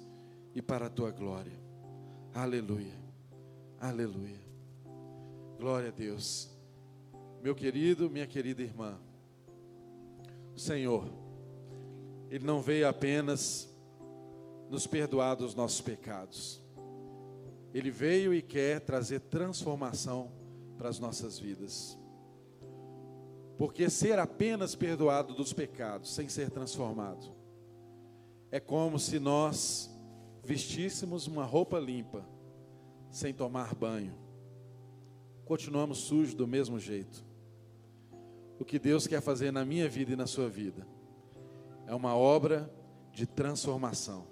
e 0.54 0.62
para 0.62 0.86
a 0.86 0.90
tua 0.90 1.10
glória. 1.10 1.58
Aleluia, 2.32 2.94
aleluia. 3.80 4.40
Glória 5.58 5.88
a 5.88 5.92
Deus. 5.92 6.50
Meu 7.42 7.54
querido, 7.54 8.10
minha 8.10 8.26
querida 8.26 8.62
irmã, 8.62 8.98
o 10.54 10.58
Senhor, 10.58 11.08
Ele 12.30 12.44
não 12.44 12.60
veio 12.60 12.88
apenas 12.88 13.68
nos 14.70 14.86
perdoar 14.86 15.34
dos 15.36 15.54
nossos 15.54 15.80
pecados, 15.80 16.62
Ele 17.72 17.90
veio 17.90 18.34
e 18.34 18.42
quer 18.42 18.80
trazer 18.80 19.20
transformação 19.20 20.30
para 20.76 20.88
as 20.88 20.98
nossas 20.98 21.38
vidas. 21.38 21.98
Porque 23.56 23.88
ser 23.88 24.18
apenas 24.18 24.74
perdoado 24.74 25.34
dos 25.34 25.52
pecados, 25.52 26.14
sem 26.14 26.28
ser 26.28 26.50
transformado, 26.50 27.35
é 28.50 28.60
como 28.60 28.98
se 28.98 29.18
nós 29.18 29.90
vestíssemos 30.42 31.26
uma 31.26 31.44
roupa 31.44 31.78
limpa, 31.78 32.24
sem 33.10 33.34
tomar 33.34 33.74
banho. 33.74 34.14
Continuamos 35.44 35.98
sujos 35.98 36.34
do 36.34 36.46
mesmo 36.46 36.78
jeito. 36.78 37.24
O 38.58 38.64
que 38.64 38.78
Deus 38.78 39.06
quer 39.06 39.20
fazer 39.20 39.50
na 39.50 39.64
minha 39.64 39.88
vida 39.88 40.12
e 40.12 40.16
na 40.16 40.26
sua 40.26 40.48
vida 40.48 40.86
é 41.86 41.94
uma 41.94 42.16
obra 42.16 42.72
de 43.12 43.26
transformação. 43.26 44.26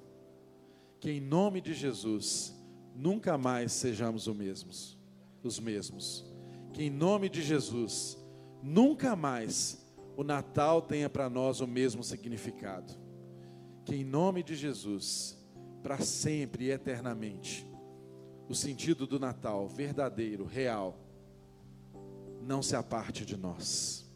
Que 1.00 1.10
em 1.10 1.20
nome 1.20 1.60
de 1.60 1.74
Jesus 1.74 2.54
nunca 2.94 3.36
mais 3.36 3.72
sejamos 3.72 4.26
os 4.26 4.36
mesmos, 4.36 4.98
os 5.42 5.60
mesmos. 5.60 6.24
Que 6.72 6.84
em 6.84 6.90
nome 6.90 7.28
de 7.28 7.42
Jesus 7.42 8.18
nunca 8.62 9.14
mais 9.14 9.84
o 10.16 10.24
Natal 10.24 10.80
tenha 10.80 11.10
para 11.10 11.28
nós 11.28 11.60
o 11.60 11.66
mesmo 11.66 12.02
significado. 12.02 13.03
Que 13.84 13.96
em 13.96 14.04
nome 14.04 14.42
de 14.42 14.54
Jesus, 14.54 15.36
para 15.82 15.98
sempre 16.00 16.66
e 16.66 16.70
eternamente, 16.70 17.66
o 18.48 18.54
sentido 18.54 19.06
do 19.06 19.18
Natal 19.18 19.68
verdadeiro, 19.68 20.44
real, 20.44 20.98
não 22.42 22.62
se 22.62 22.76
aparte 22.76 23.24
de 23.24 23.36
nós. 23.36 24.10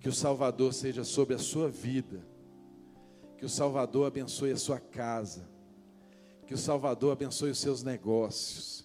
Que 0.00 0.08
o 0.08 0.12
Salvador 0.12 0.72
seja 0.72 1.04
sobre 1.04 1.34
a 1.34 1.38
sua 1.38 1.68
vida. 1.68 2.26
Que 3.36 3.44
o 3.44 3.48
Salvador 3.48 4.06
abençoe 4.06 4.50
a 4.50 4.56
sua 4.56 4.80
casa. 4.80 5.48
Que 6.46 6.54
o 6.54 6.58
Salvador 6.58 7.12
abençoe 7.12 7.50
os 7.50 7.58
seus 7.58 7.82
negócios. 7.82 8.84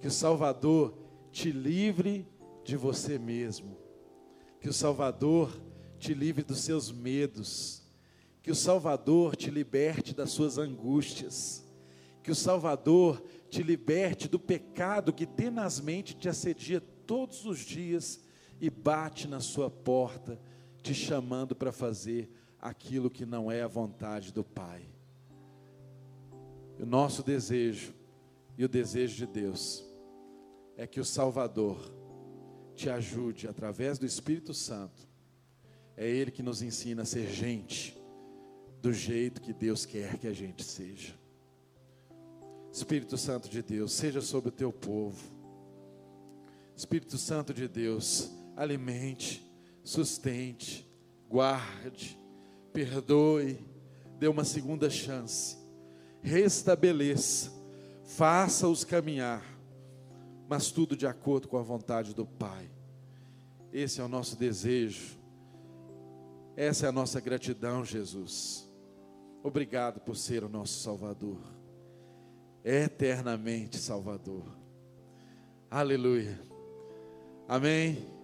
Que 0.00 0.08
o 0.08 0.10
Salvador 0.10 0.96
te 1.30 1.52
livre 1.52 2.26
de 2.64 2.76
você 2.76 3.18
mesmo 3.18 3.88
que 4.60 4.68
o 4.68 4.72
Salvador 4.72 5.50
te 5.98 6.14
livre 6.14 6.42
dos 6.42 6.60
seus 6.60 6.90
medos. 6.90 7.82
Que 8.48 8.52
o 8.52 8.54
Salvador 8.54 9.36
te 9.36 9.50
liberte 9.50 10.14
das 10.14 10.30
suas 10.30 10.56
angústias. 10.56 11.62
Que 12.22 12.30
o 12.30 12.34
Salvador 12.34 13.22
te 13.50 13.62
liberte 13.62 14.26
do 14.26 14.40
pecado 14.40 15.12
que 15.12 15.26
tenazmente 15.26 16.16
te 16.16 16.30
assedia 16.30 16.80
todos 16.80 17.44
os 17.44 17.58
dias 17.58 18.24
e 18.58 18.70
bate 18.70 19.28
na 19.28 19.38
sua 19.38 19.68
porta, 19.68 20.40
te 20.82 20.94
chamando 20.94 21.54
para 21.54 21.70
fazer 21.70 22.30
aquilo 22.58 23.10
que 23.10 23.26
não 23.26 23.52
é 23.52 23.60
a 23.60 23.68
vontade 23.68 24.32
do 24.32 24.42
Pai. 24.42 24.88
O 26.80 26.86
nosso 26.86 27.22
desejo 27.22 27.92
e 28.56 28.64
o 28.64 28.68
desejo 28.68 29.14
de 29.14 29.26
Deus 29.26 29.84
é 30.74 30.86
que 30.86 31.00
o 31.00 31.04
Salvador 31.04 31.78
te 32.74 32.88
ajude 32.88 33.46
através 33.46 33.98
do 33.98 34.06
Espírito 34.06 34.54
Santo. 34.54 35.06
É 35.94 36.08
Ele 36.08 36.30
que 36.30 36.42
nos 36.42 36.62
ensina 36.62 37.02
a 37.02 37.04
ser 37.04 37.30
gente 37.30 37.97
do 38.80 38.92
jeito 38.92 39.40
que 39.40 39.52
Deus 39.52 39.84
quer 39.84 40.18
que 40.18 40.26
a 40.26 40.32
gente 40.32 40.64
seja. 40.64 41.14
Espírito 42.72 43.16
Santo 43.16 43.48
de 43.48 43.62
Deus, 43.62 43.92
seja 43.92 44.20
sobre 44.20 44.50
o 44.50 44.52
teu 44.52 44.72
povo. 44.72 45.22
Espírito 46.76 47.18
Santo 47.18 47.52
de 47.52 47.66
Deus, 47.66 48.30
alimente, 48.56 49.44
sustente, 49.82 50.88
guarde, 51.28 52.18
perdoe, 52.72 53.58
dê 54.18 54.28
uma 54.28 54.44
segunda 54.44 54.88
chance, 54.88 55.56
restabeleça, 56.22 57.50
faça-os 58.04 58.84
caminhar 58.84 59.58
mas 60.48 60.70
tudo 60.70 60.96
de 60.96 61.06
acordo 61.06 61.46
com 61.46 61.58
a 61.58 61.62
vontade 61.62 62.14
do 62.14 62.24
Pai. 62.24 62.70
Esse 63.70 64.00
é 64.00 64.04
o 64.04 64.08
nosso 64.08 64.34
desejo, 64.34 65.18
essa 66.56 66.86
é 66.86 66.88
a 66.88 66.92
nossa 66.92 67.20
gratidão, 67.20 67.84
Jesus. 67.84 68.67
Obrigado 69.48 69.98
por 70.00 70.14
ser 70.14 70.44
o 70.44 70.48
nosso 70.48 70.78
Salvador, 70.82 71.40
eternamente 72.62 73.78
Salvador. 73.78 74.44
Aleluia. 75.70 76.38
Amém. 77.48 78.17